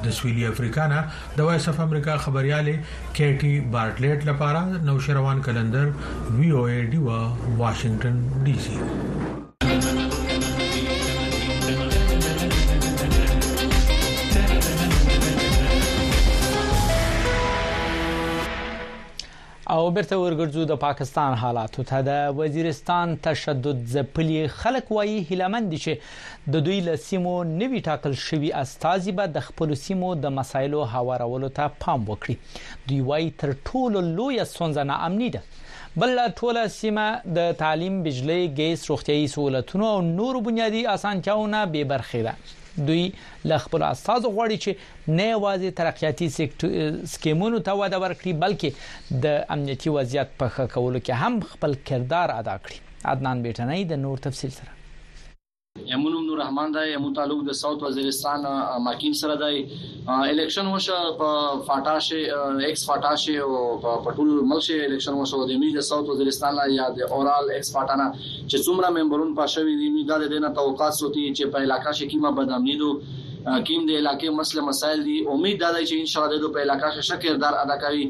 د 0.04 0.10
سویلي 0.16 0.44
افریقا 0.48 0.84
نه 0.90 1.00
د 1.38 1.48
وایس 1.48 1.64
اف 1.70 1.80
امریکا 1.86 2.18
خبريالې 2.26 3.16
کیټي 3.18 3.54
بارټلټ 3.74 4.30
لپاره 4.30 4.84
نو 4.90 4.98
شروان 5.08 5.42
کلندر 5.48 5.88
وی 6.38 6.50
او 6.60 6.66
ای 6.66 6.78
ډیوا 6.94 7.18
واشنگټن 7.64 8.22
ډي 8.46 8.56
سي 8.68 10.16
او 19.74 19.90
برته 19.96 20.16
ورګرځو 20.18 20.62
د 20.68 20.76
پاکستان 20.82 21.34
حالاتو 21.40 21.82
ته 21.88 22.04
د 22.04 22.36
وزیرستان 22.36 23.10
تشدد 23.26 23.80
ځپلي 23.96 24.38
خلک 24.60 24.92
وایي 24.98 25.16
هلمند 25.30 25.74
چې 25.82 26.48
د 26.54 26.62
دوی 26.68 26.78
لسیمو 26.86 27.34
نوی 27.50 27.82
ټاکل 27.88 28.14
شوی 28.22 28.52
استازي 28.62 29.12
به 29.18 29.26
د 29.34 29.44
خپل 29.48 29.74
سیمو 29.82 30.14
د 30.22 30.32
مسایلو 30.38 30.86
هوارولو 30.94 31.50
ته 31.58 31.74
پام 31.84 32.08
وکړي 32.10 32.88
دوی 32.88 33.00
وایي 33.10 33.30
تر 33.44 33.52
ټولو 33.68 34.04
لوی 34.06 34.44
سونځ 34.44 34.88
نه 34.92 34.96
امني 35.10 35.28
ده 35.34 35.42
بل 36.02 36.16
ټوله 36.40 36.62
سیمه 36.78 37.06
د 37.40 37.52
تعلیم 37.64 38.00
بجلی 38.08 38.40
ګیس 38.62 38.90
روغتيایي 38.94 39.28
سہولتونو 39.36 39.92
او 39.96 40.00
نور 40.12 40.40
بنیادی 40.48 40.86
اسانتیاونه 40.96 41.64
به 41.76 41.88
برخې 41.92 42.24
ده 42.28 42.56
دوی 42.86 43.04
ل 43.50 43.58
خپل 43.66 43.82
استاد 43.92 44.22
غوړي 44.34 44.58
چې 44.64 44.70
نه 45.18 45.26
یوازې 45.34 45.68
ترقیاتي 45.82 46.28
سکیمونو 47.16 47.62
ته 47.68 47.76
وده 47.82 47.98
ورکړي 48.04 48.32
بلکې 48.46 48.70
د 49.26 49.38
امنیتي 49.58 49.90
وضعیت 49.98 50.28
په 50.40 50.46
ښه 50.56 50.64
کولو 50.78 51.00
کې 51.06 51.14
هم 51.26 51.34
خپل 51.52 51.76
کردار 51.92 52.28
ادا 52.40 52.56
کړي 52.64 52.78
عدنان 53.12 53.42
بیٹنۍ 53.46 53.80
د 53.92 54.04
نور 54.06 54.24
تفصیل 54.28 54.50
سره 54.58 54.77
یمون 55.86 56.26
نور 56.26 56.38
رحمان 56.38 56.72
دی 56.74 56.92
یمون 56.92 57.12
تعلق 57.14 57.42
د 57.48 57.52
ساوث 57.60 57.82
وزیرستان 57.82 58.40
ماکین 58.84 59.12
سره 59.20 59.36
دی 59.36 59.66
الیکشن 60.08 60.66
وشه 60.66 60.92
په 61.20 61.52
فاټاشه 61.68 62.64
ایکس 62.68 62.86
فاټاشه 62.90 63.36
او 63.36 63.78
په 64.06 64.14
ټول 64.16 64.30
ملشه 64.52 64.84
الیکشن 64.88 65.20
وشه 65.22 65.46
د 65.52 65.60
می 65.64 65.70
د 65.76 65.86
ساوث 65.90 66.08
وزیرستان 66.14 66.54
لا 66.60 66.66
یاد 66.74 67.00
اورال 67.10 67.50
ایکس 67.54 67.72
فاټانا 67.76 68.10
چې 68.18 68.66
څومره 68.66 68.92
ممبرون 68.98 69.32
پښوی 69.40 69.78
دي 69.84 69.90
می 69.98 70.04
دا 70.12 70.18
د 70.26 70.36
نه 70.46 70.52
توقعات 70.60 70.98
سوتي 71.02 71.26
چې 71.30 71.56
په 71.56 71.66
علاقې 71.68 72.12
کې 72.12 72.26
ما 72.26 72.32
بدامنیدو 72.42 72.92
حکیم 73.56 73.84
د 73.88 73.96
علاقې 74.00 74.32
مسله 74.38 74.64
مسایل 74.68 75.02
دي 75.08 75.14
امید 75.34 75.58
ده 75.62 75.80
چې 75.80 76.04
ان 76.04 76.08
شاء 76.12 76.22
الله 76.22 76.40
د 76.44 76.52
په 76.56 76.64
علاقې 76.64 77.04
شش 77.04 77.18
کردار 77.24 77.56
ادا 77.62 77.76
کوي 77.84 78.04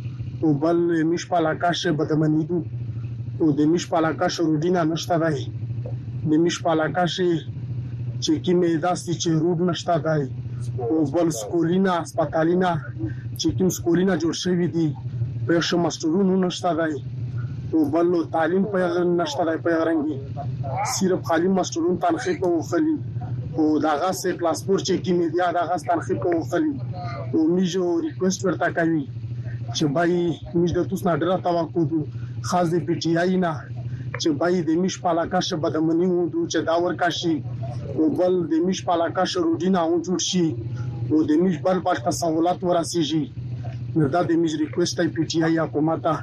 Tubal 0.44 0.76
Mishpalakash 1.08 1.96
Batamanidu, 1.96 2.68
to 3.38 3.54
the 3.54 3.64
Mishpalakash 3.64 4.42
Rudina 4.42 4.84
Nashtadai, 4.84 5.40
the 6.30 6.36
Mishpalakash 6.36 7.48
Chekime 8.20 8.78
Dasti 8.80 9.18
Cherub 9.20 9.60
Nashtadai, 9.60 10.30
او 10.80 11.04
بل 11.12 11.28
سکولینا 11.36 11.94
سپټالینا 12.08 12.70
چې 13.36 13.48
کوم 13.58 13.68
سکولینا 13.78 14.16
جوړ 14.24 14.32
شوی 14.42 14.68
دی 14.76 14.86
په 15.48 15.60
شو 15.70 15.76
ماسترونو 15.86 16.36
نشته 16.44 16.70
دی 16.80 17.00
او 17.76 17.82
بل 17.96 18.06
نو 18.12 18.22
تعلیم 18.36 18.64
په 18.76 18.88
غیر 18.94 19.08
نشته 19.20 19.44
دی 19.50 19.56
په 19.66 19.72
غرنګي 19.76 20.18
صرف 20.96 21.22
خالي 21.32 21.50
ماسترون 21.58 21.98
تنخې 22.00 22.40
په 22.40 22.48
وخلی 22.48 22.98
او 23.60 23.66
دا 23.88 23.94
غاسه 24.06 24.32
کلاس 24.44 24.64
پور 24.70 24.80
چې 24.86 25.04
کې 25.04 25.12
میډیا 25.18 25.52
دا 25.58 25.66
غاسه 25.72 25.92
تنخې 25.92 26.24
په 26.24 26.40
وخلی 26.40 26.74
او 27.34 27.48
میجو 27.58 27.90
ریکوست 28.08 28.46
ورته 28.50 28.72
کوي 28.80 29.04
چې 29.78 29.84
بای 29.96 30.14
موږ 30.56 30.70
د 30.78 30.80
توس 30.90 31.02
نه 31.08 31.14
ډیر 31.22 31.32
توقع 31.46 31.66
کوو 31.76 32.00
خاص 32.48 32.68
د 32.74 32.76
پی 32.86 32.96
ټی 33.04 33.12
آی 33.22 33.34
نه 33.46 33.52
چې 34.22 34.28
بای 34.40 34.56
د 34.68 34.70
میش 34.82 34.96
پالاکا 35.04 35.40
شه 35.48 35.56
بدمنی 35.64 36.08
وو 36.10 36.24
چې 36.52 36.60
دا 36.70 36.76
ورکاشي 36.86 37.36
او 37.98 38.04
بل 38.20 38.34
د 38.52 38.54
میش 38.66 38.80
پالاکا 38.88 39.24
شه 39.32 39.40
روډینا 39.46 39.82
و 39.88 40.02
جوړ 40.06 40.20
شي 40.30 40.48
او 41.12 41.18
د 41.30 41.32
میش 41.44 41.56
بل 41.66 41.78
پښتا 41.88 42.12
سہولت 42.22 42.60
ورسیږي 42.64 43.26
دا 44.14 44.22
د 44.30 44.32
میز 44.42 44.54
ریکوست 44.64 44.96
ای 45.02 45.08
پی 45.16 45.24
ټی 45.30 45.38
آی 45.48 45.56
حکومت 45.66 46.00
ته 46.06 46.14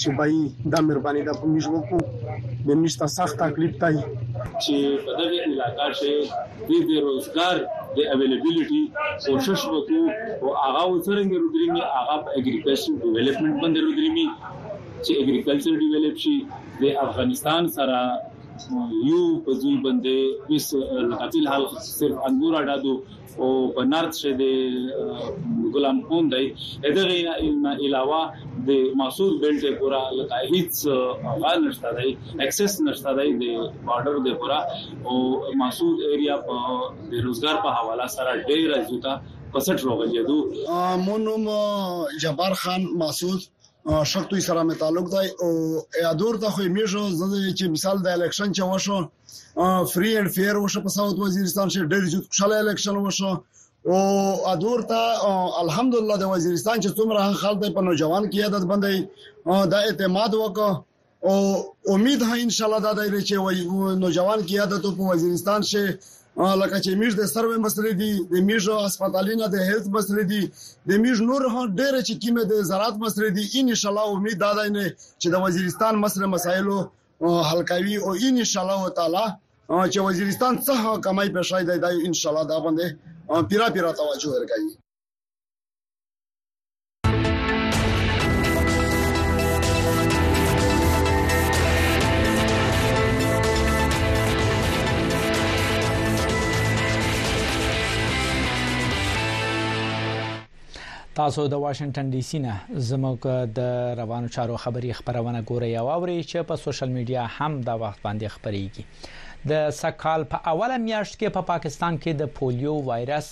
چې 0.00 0.08
بای 0.18 0.34
د 0.72 0.74
مهرباني 0.86 1.22
د 1.28 1.30
پومیش 1.40 1.66
وکړو 1.70 2.00
د 2.66 2.78
نشته 2.82 3.04
سخت 3.16 3.34
تکلیف 3.44 3.72
تای 3.82 3.96
چې 4.62 4.74
په 5.06 5.10
دغه 5.20 5.38
علاقې 5.46 6.16
کې 6.66 6.76
د 6.78 6.82
بیروزګار 6.88 7.56
د 7.96 7.98
اویلیبিলিټي 8.14 8.82
کوشش 9.26 9.60
وکړو 9.74 10.04
او 10.42 10.48
هغه 10.62 10.82
وسرنګ 10.92 11.30
رودريمي 11.42 11.82
هغه 11.98 12.16
په 12.24 12.30
اګریکلچر 12.38 12.92
ډیولپمنټ 13.04 13.56
باندې 13.62 13.80
رودريمي 13.86 14.26
چې 15.04 15.12
اګریکلچر 15.22 15.72
ډیولپ 15.80 16.16
شي 16.24 16.36
د 16.82 16.98
افغانستان 17.06 17.62
سره 17.78 18.00
یو 19.08 19.22
په 19.44 19.50
ځوی 19.60 19.76
باندې 19.86 20.50
اوس 20.50 20.66
په 21.32 21.38
حال 21.50 21.62
صرف 21.98 22.16
انګور 22.28 22.52
اډادو 22.60 22.94
او 23.38 23.72
بنارت 23.76 24.14
شه 24.20 24.30
د 24.42 24.44
غلام 25.74 25.98
خون 26.08 26.24
دی 26.34 26.46
دغه 26.96 27.18
علاوه 27.86 28.20
د 28.68 28.70
محصول 29.00 29.32
بیلټ 29.44 29.78
پورا 29.80 30.00
هیڅ 30.06 30.90
افغان 31.32 31.66
نشته 31.68 31.92
دی 31.98 32.14
اکسس 32.46 32.74
نشته 32.88 33.14
دی 33.20 33.28
د 33.42 33.60
بارډر 33.90 34.18
د 34.28 34.38
پورا 34.42 34.60
او 35.12 35.18
محصول 35.64 36.04
ایریا 36.10 36.38
په 36.48 36.64
د 36.64 37.28
روزګار 37.28 37.60
په 37.66 37.76
حواله 37.78 38.08
سره 38.16 38.34
ډیر 38.50 38.76
ځوتا 38.92 39.18
پسټ 39.56 39.86
روغلی 39.90 40.26
دو 40.32 40.40
مونږ 41.04 42.18
جبار 42.26 42.58
خان 42.64 42.88
محسوس 43.04 43.48
شرطوي 43.88 44.40
سره 44.44 44.62
مې 44.62 44.74
تعلق 44.80 45.06
دی 45.12 45.28
او 45.42 45.48
یادور 46.02 46.38
ته 46.42 46.50
خو 46.56 46.62
میږو 46.74 47.04
زده 47.20 47.38
چې 47.58 47.70
مثال 47.76 48.02
د 48.06 48.16
الیکشن 48.16 48.52
چې 48.58 48.72
وشو 48.72 49.92
فری 49.92 50.10
اینڈ 50.16 50.32
فیر 50.36 50.56
وشو 50.64 50.82
په 50.88 50.94
ساوث 50.96 51.14
وزیرستان 51.22 51.72
شه 51.76 51.86
ډېر 51.92 52.12
جوړ 52.14 52.22
خوشاله 52.26 52.58
الیکشن 52.64 53.00
وشو 53.06 53.32
او 53.94 54.02
ادور 54.52 54.84
ته 54.90 55.30
الحمدلله 55.62 56.18
د 56.24 56.32
وزیرستان 56.34 56.82
چې 56.84 56.98
څومره 57.00 57.40
خلک 57.44 57.74
په 57.78 57.86
نوجوان 57.88 58.28
کې 58.28 58.44
عادت 58.48 58.68
باندې 58.72 59.68
دا 59.74 59.82
اعتماد 59.88 60.38
وکړ 60.40 60.84
او 61.28 61.94
امید 61.96 62.22
ها 62.26 62.34
ان 62.42 62.52
شاء 62.58 62.66
الله 62.68 62.82
دا 62.84 62.92
دی 62.98 63.22
چې 63.30 63.96
نوجوان 64.04 64.46
کې 64.48 64.64
عادت 64.64 64.90
په 64.90 65.14
وزیرستان 65.14 65.62
شه 65.72 65.98
لکه 66.62 66.76
چې 66.84 66.90
میږ 67.00 67.12
د 67.20 67.24
سروې 67.34 67.58
مسلې 67.66 67.92
دي 68.00 68.10
د 68.32 68.34
میږ 68.48 68.64
هسپتالینه 68.84 69.44
د 69.50 69.56
هیلث 69.68 69.86
مسلې 69.96 70.24
دي 70.32 70.42
د 70.88 70.90
میږ 71.02 71.16
نور 71.30 71.42
هم 71.54 71.64
ډېر 71.78 71.94
چې 72.08 72.14
کیمه 72.22 72.42
د 72.50 72.52
زراعت 72.70 72.94
مسلې 73.04 73.30
دي 73.36 73.44
ان 73.58 73.66
شاء 73.80 73.90
الله 73.92 74.06
امید 74.14 74.36
دا 74.44 74.50
ده 74.58 74.64
چې 75.20 75.26
د 75.32 75.36
وزیرستان 75.44 75.94
مسله 76.04 76.26
مسایلو 76.34 76.76
حل 77.48 77.60
کوي 77.70 77.96
او 78.06 78.10
ان 78.26 78.36
شاء 78.52 78.62
الله 78.64 78.80
تعالی 78.98 79.26
چې 79.92 79.98
وزیرستان 80.08 80.52
څه 80.66 80.74
کمای 81.06 81.28
پېښای 81.36 81.62
دی 81.68 81.76
دا 81.84 81.90
ان 82.06 82.12
شاء 82.20 82.30
الله 82.32 82.44
دا 82.52 82.56
باندې 82.64 82.86
پیرا 83.50 83.66
پیرا 83.74 83.90
توجه 84.00 84.28
ورکړي 84.34 84.66
تاسو 101.18 101.44
د 101.52 101.58
واشنگټن 101.62 102.10
ډي 102.14 102.18
سي 102.26 102.38
نه 102.42 102.82
زموږ 102.88 103.24
د 103.54 103.62
روانو 104.00 104.28
چارو 104.34 104.56
خبری 104.64 104.90
خبرونه 104.98 105.38
ګوري 105.50 105.70
او 105.80 105.86
اوري 105.94 106.14
چې 106.30 106.44
په 106.50 106.60
سوشل 106.64 106.90
میډیا 106.96 107.22
هم 107.36 107.56
دا 107.68 107.74
وخت 107.82 108.02
باندې 108.02 108.34
خبريږي 108.34 108.84
د 109.52 109.72
سکهال 109.78 110.26
په 110.34 110.52
اوله 110.52 110.76
میاشت 110.84 111.16
کې 111.22 111.32
په 111.36 111.40
پا 111.48 111.48
پاکستان 111.48 111.98
کې 112.02 112.20
د 112.20 112.30
پولیو 112.36 112.74
وایرس 112.90 113.30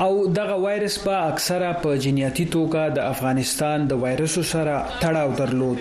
او 0.00 0.26
دغه 0.26 0.54
وایرس 0.62 0.94
په 1.02 1.14
اکثره 1.32 1.66
په 1.82 1.92
جنیاتي 2.04 2.46
توګه 2.54 2.82
د 2.96 3.04
افغانستان 3.12 3.78
د 3.92 4.00
وایرسو 4.04 4.42
سره 4.52 4.72
تړاو 5.02 5.30
درلود 5.40 5.78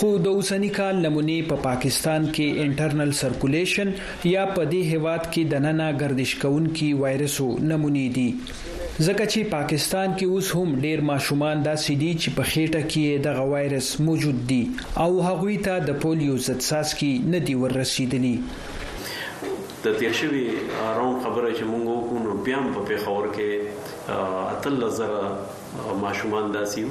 خو 0.00 0.08
د 0.24 0.34
اوسنی 0.40 0.68
کال 0.78 0.94
نمونې 1.06 1.46
په 1.52 1.56
پا 1.62 1.62
پاکستان 1.70 2.22
کې 2.34 2.60
انټرنل 2.66 3.10
سرکولیشن 3.22 3.88
یا 4.34 4.44
په 4.54 4.62
دې 4.72 4.82
هواد 4.92 5.22
کې 5.32 5.42
د 5.54 5.64
نننه 5.66 5.88
گردش 6.04 6.30
کوونکي 6.44 6.88
وایرسو 7.02 7.48
نمونې 7.70 8.06
دي 8.18 8.28
ځکه 9.06 9.24
چې 9.32 9.40
پاکستان 9.56 10.08
کې 10.16 10.26
اوس 10.34 10.48
هم 10.58 10.68
ډیر 10.86 10.98
ماشومان 11.14 11.56
دا 11.70 11.74
سيدي 11.88 12.12
چې 12.22 12.28
په 12.38 12.42
خېټه 12.50 12.82
کې 12.90 13.06
د 13.26 13.28
وایرس 13.54 13.88
موجود 14.08 14.38
دي 14.54 14.62
او 15.04 15.10
هغوی 15.32 15.56
ته 15.66 15.74
د 15.90 16.00
پولیو 16.06 16.36
ضد 16.46 16.60
ساس 16.72 16.88
کې 16.98 17.10
ندي 17.36 17.54
ورسېدلی 17.62 18.36
د 19.84 19.94
تیر 20.00 20.12
شوي 20.20 20.42
راوند 20.96 21.18
خبره 21.24 21.50
چې 21.58 21.62
مونږ 21.72 21.84
وکړو 21.86 22.32
بیا 22.48 22.56
هم 22.60 22.66
په 22.90 23.00
خبر 23.04 23.26
کې 23.36 23.48
اتل 24.54 24.76
زره 24.98 25.24
ماشومان 26.04 26.44
داسي 26.56 26.84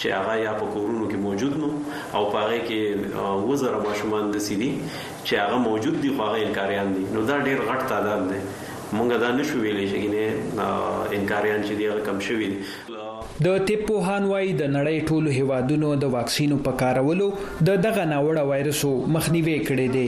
چې 0.00 0.06
هغه 0.18 0.34
یا 0.46 0.52
په 0.62 0.66
کورونو 0.74 1.04
کې 1.10 1.18
موجود 1.26 1.52
نو 1.64 1.68
او 2.16 2.22
په 2.34 2.44
هغه 2.46 2.64
کې 2.68 2.80
وزره 3.52 3.78
ماشومان 3.86 4.24
داسي 4.34 4.54
دي 4.64 4.70
چې 5.26 5.34
هغه 5.44 5.56
موجود 5.68 5.96
دي 6.06 6.10
خو 6.16 6.20
هغه 6.28 6.38
انکاریان 6.48 6.88
دي 6.98 7.02
نو 7.16 7.20
دا 7.30 7.36
ډیر 7.50 7.58
غټ 7.70 7.82
تعداد 7.94 8.22
دی 8.32 8.40
مونږ 8.96 9.10
دا 9.26 9.30
نشو 9.38 9.56
ویلې 9.64 9.86
چې 9.90 9.98
نه 10.12 10.24
انکاریان 11.20 11.60
چې 11.66 11.72
دي 11.82 11.90
هغه 11.90 12.02
کم 12.10 12.18
شوي 12.30 12.46
دي 12.56 13.02
د 13.42 13.46
طب 13.68 13.80
پوهان 13.86 14.24
وایي 14.30 14.50
د 14.58 14.62
نړۍ 14.76 14.98
ټولو 15.08 15.28
هیوادونو 15.38 15.88
د 16.02 16.10
واکسینو 16.14 16.56
په 16.66 16.72
کارولو 16.80 17.24
د 17.66 17.70
دغه 17.84 18.02
ناوړه 18.12 18.42
وایرسو 18.50 18.90
مخنیوي 19.14 19.54
کړی 19.68 19.88
دی 19.94 20.06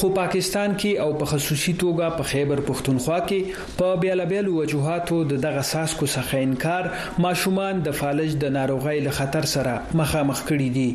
خو 0.00 0.08
پاکستان 0.20 0.70
کې 0.80 0.92
او 1.06 1.10
په 1.22 1.26
خصوصي 1.30 1.72
توګه 1.82 2.16
په 2.18 2.22
خیبر 2.32 2.60
پښتونخوا 2.70 3.18
کې 3.30 3.78
په 3.78 3.94
بیلابیلو 4.02 4.52
وجوهاتو 4.60 5.20
د 5.32 5.40
دغه 5.46 5.62
ساسکو 5.72 6.06
څخه 6.16 6.44
انکار 6.48 6.88
ماشومان 7.26 7.80
د 7.86 7.96
فالج 8.00 8.30
د 8.44 8.52
ناروغۍ 8.58 8.98
له 9.06 9.10
خطر 9.20 9.48
سره 9.54 9.74
مخامخ 10.02 10.42
کړي 10.50 10.68
دي 10.80 10.88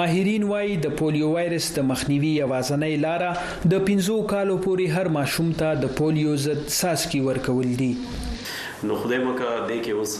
ماهرین 0.00 0.48
وایي 0.52 0.76
د 0.88 0.96
پولیو 1.02 1.28
وایرس 1.36 1.68
د 1.76 1.86
مخنیوي 1.92 2.32
یوازنۍ 2.44 2.94
لار 3.04 3.24
د 3.72 3.86
15 3.92 4.18
کالو 4.34 4.58
پورې 4.66 4.98
هر 4.98 5.14
ماشوم 5.18 5.54
ته 5.62 5.82
د 5.84 5.94
پولیو 6.02 6.34
ضد 6.48 6.68
ساسکي 6.82 7.22
ورکول 7.28 7.70
دي 7.82 7.92
نو 8.86 8.94
خدای 8.96 9.18
مکه 9.26 9.54
د 9.68 9.78
کې 9.84 9.90
اوس 10.00 10.12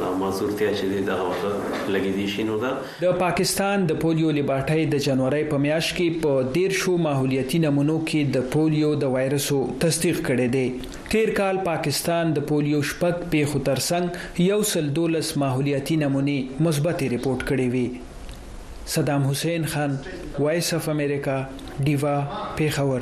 د 0.03 0.21
مازورتیا 0.23 0.69
چې 0.75 1.09
دا 1.09 1.17
وخت 1.23 1.89
لګی 1.95 2.13
دي 2.19 2.27
شي 2.35 2.45
نو 2.51 2.57
دا 2.63 2.69
د 3.03 3.19
پاکستان 3.23 3.83
د 3.91 3.99
پولیو 4.05 4.31
لیبارټۍ 4.39 4.89
د 4.95 5.03
جنوري 5.09 5.43
په 5.53 5.63
میاشت 5.67 5.95
کې 5.99 6.23
په 6.27 6.61
ډیر 6.61 6.79
شو 6.83 6.95
ماحولیتي 7.07 7.59
نمونو 7.67 7.97
کې 8.11 8.33
د 8.37 8.49
پولیو 8.57 8.93
د 9.05 9.13
وایرسو 9.17 9.61
تصدیق 9.85 10.23
کړي 10.23 10.47
دي 10.57 10.96
تیر 11.11 11.29
کال 11.35 11.57
پاکستان 11.65 12.31
د 12.35 12.43
پولیو 12.47 12.81
شپک 12.87 13.21
پیښو 13.33 13.59
ترڅنګ 13.67 14.39
یو 14.49 14.57
سل 14.71 14.89
دولس 14.95 15.27
ماحولیاتي 15.43 15.95
نمونې 16.01 16.65
مثبت 16.65 17.03
ریپورت 17.13 17.41
کړې 17.49 17.67
وي 17.75 17.85
صدام 18.95 19.23
حسین 19.29 19.65
خان 19.75 19.95
وایس 20.43 20.73
اف 20.79 20.89
امریکا 20.95 21.37
دیوا 21.85 22.15
پیښور 22.57 23.01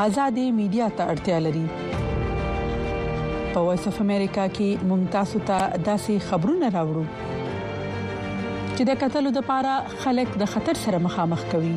ازادي 0.00 0.42
میډیا 0.56 0.86
ته 0.96 1.02
اړتیا 1.12 1.36
لري 1.42 1.60
په 3.52 3.60
وایس 3.66 3.84
اف 3.90 3.98
امریکا 4.04 4.42
کې 4.56 4.68
ممتاز 4.90 5.30
ته 5.50 5.58
داسې 5.88 6.14
خبرونه 6.32 6.68
راوړو 6.76 7.04
چې 8.76 8.82
د 8.88 8.98
قتل 9.04 9.24
د 9.36 9.46
پاره 9.50 9.74
خلک 10.02 10.28
د 10.42 10.50
خطر 10.54 10.76
سره 10.84 10.98
مخامخ 11.06 11.42
کوي 11.52 11.70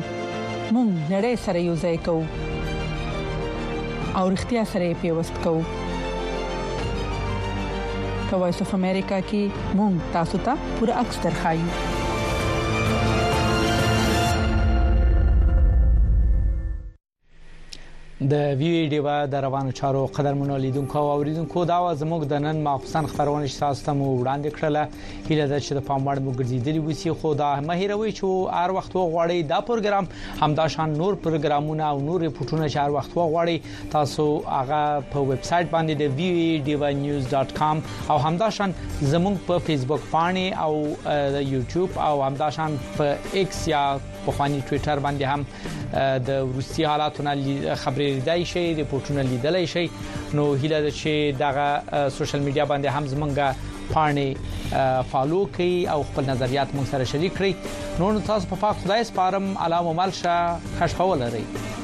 مونږ 0.74 0.90
نړۍ 1.14 1.34
سره 1.44 1.58
یو 1.68 1.74
ځای 1.84 1.96
کوو 2.06 2.26
او 4.18 4.24
اړتیا 4.32 4.62
سره 4.74 4.86
پیوست 5.06 5.36
کوو 5.46 5.62
په 8.28 8.34
وایس 8.44 8.58
اف 8.66 8.74
امریکا 8.80 9.18
کې 9.32 9.42
مونږ 9.80 9.96
تاسو 10.18 10.38
ته 10.50 10.68
پوره 10.78 10.94
اکثر 11.04 11.32
خایو 11.46 11.68
د 18.28 18.34
وی 18.60 18.86
ډیوا 18.92 19.12
د 19.32 19.40
روانو 19.42 19.70
چارو 19.76 20.00
قدرمنو 20.16 20.56
لیدونکو 20.62 20.98
او 20.98 21.10
اوریدونکو 21.12 21.60
دا 21.68 21.76
زموږ 22.00 22.24
د 22.32 22.42
نن 22.46 22.58
مخصن 22.66 23.06
خبرونه 23.12 23.46
شاسو 23.52 23.84
ته 23.86 23.92
مو 24.00 24.08
وړاندې 24.08 24.50
کړله 24.56 24.82
هیله 25.28 25.46
ده 25.52 25.60
چې 25.60 25.72
د 25.78 25.86
پام 25.86 26.08
وړ 26.08 26.20
مو 26.26 26.32
ګرځیدلی 26.40 26.78
وسی 26.88 27.12
خو 27.22 27.30
دا 27.42 27.46
مهیروي 27.68 28.12
چې 28.18 28.60
هر 28.62 28.70
وخت 28.78 28.96
وغوړی 28.98 29.42
دا 29.52 29.60
پروګرام 29.70 30.08
همدا 30.42 30.66
شان 30.74 30.92
نور 30.98 31.14
پروګرامونه 31.28 31.84
او 31.92 32.00
نور 32.08 32.26
رپورټونه 32.28 32.68
چې 32.68 32.76
هر 32.76 32.90
وخت 32.98 33.16
وغوړی 33.20 33.58
تاسو 33.96 34.28
هغه 34.58 34.82
په 35.14 35.18
ویب 35.32 35.42
سټ 35.52 35.72
باندې 35.72 35.98
د 36.02 36.14
vidivanews.com 36.20 37.82
او 38.10 38.18
همدا 38.26 38.50
شان 38.58 38.74
زموږ 39.00 39.46
په 39.48 39.58
فیسبوک 39.70 40.00
باندې 40.12 40.62
او 40.66 41.42
یوټیوب 41.54 41.98
او 42.10 42.22
همدا 42.28 42.50
شان 42.60 42.78
په 43.00 43.16
ایکس 43.40 43.64
یا 43.74 43.86
په 44.26 44.32
خواني 44.36 44.60
ټوئیټر 44.68 44.98
باندې 45.04 45.24
هم 45.32 45.44
د 46.28 46.56
روسي 46.56 46.84
حالاتو 46.90 47.22
نه 47.28 47.74
خبرې 47.82 48.08
لیدای 48.18 48.44
شي 48.52 48.64
ریپورتونه 48.82 49.22
لیدلای 49.32 49.66
شي 49.74 49.84
نو 50.34 50.54
هیله 50.54 50.82
ده 50.82 50.90
چې 50.90 51.36
دغه 51.38 52.08
سوشل 52.18 52.40
میډیا 52.46 52.64
باندې 52.64 52.88
هم 52.88 53.06
زمونږه 53.12 53.48
پاڼې 53.96 55.04
فالو 55.12 55.42
کړئ 55.46 55.90
او 55.96 56.04
خپل 56.12 56.24
نظریات 56.32 56.68
مون 56.78 56.84
سره 56.94 57.04
شریک 57.16 57.34
کړئ 57.42 57.54
نو 57.98 58.20
تاسو 58.32 58.46
په 58.54 58.64
پاک 58.64 58.76
خدای 58.86 59.04
سپارم 59.12 59.52
علامه 59.68 59.92
ملشه 60.02 60.56
خشپول 60.80 61.18
لري 61.26 61.79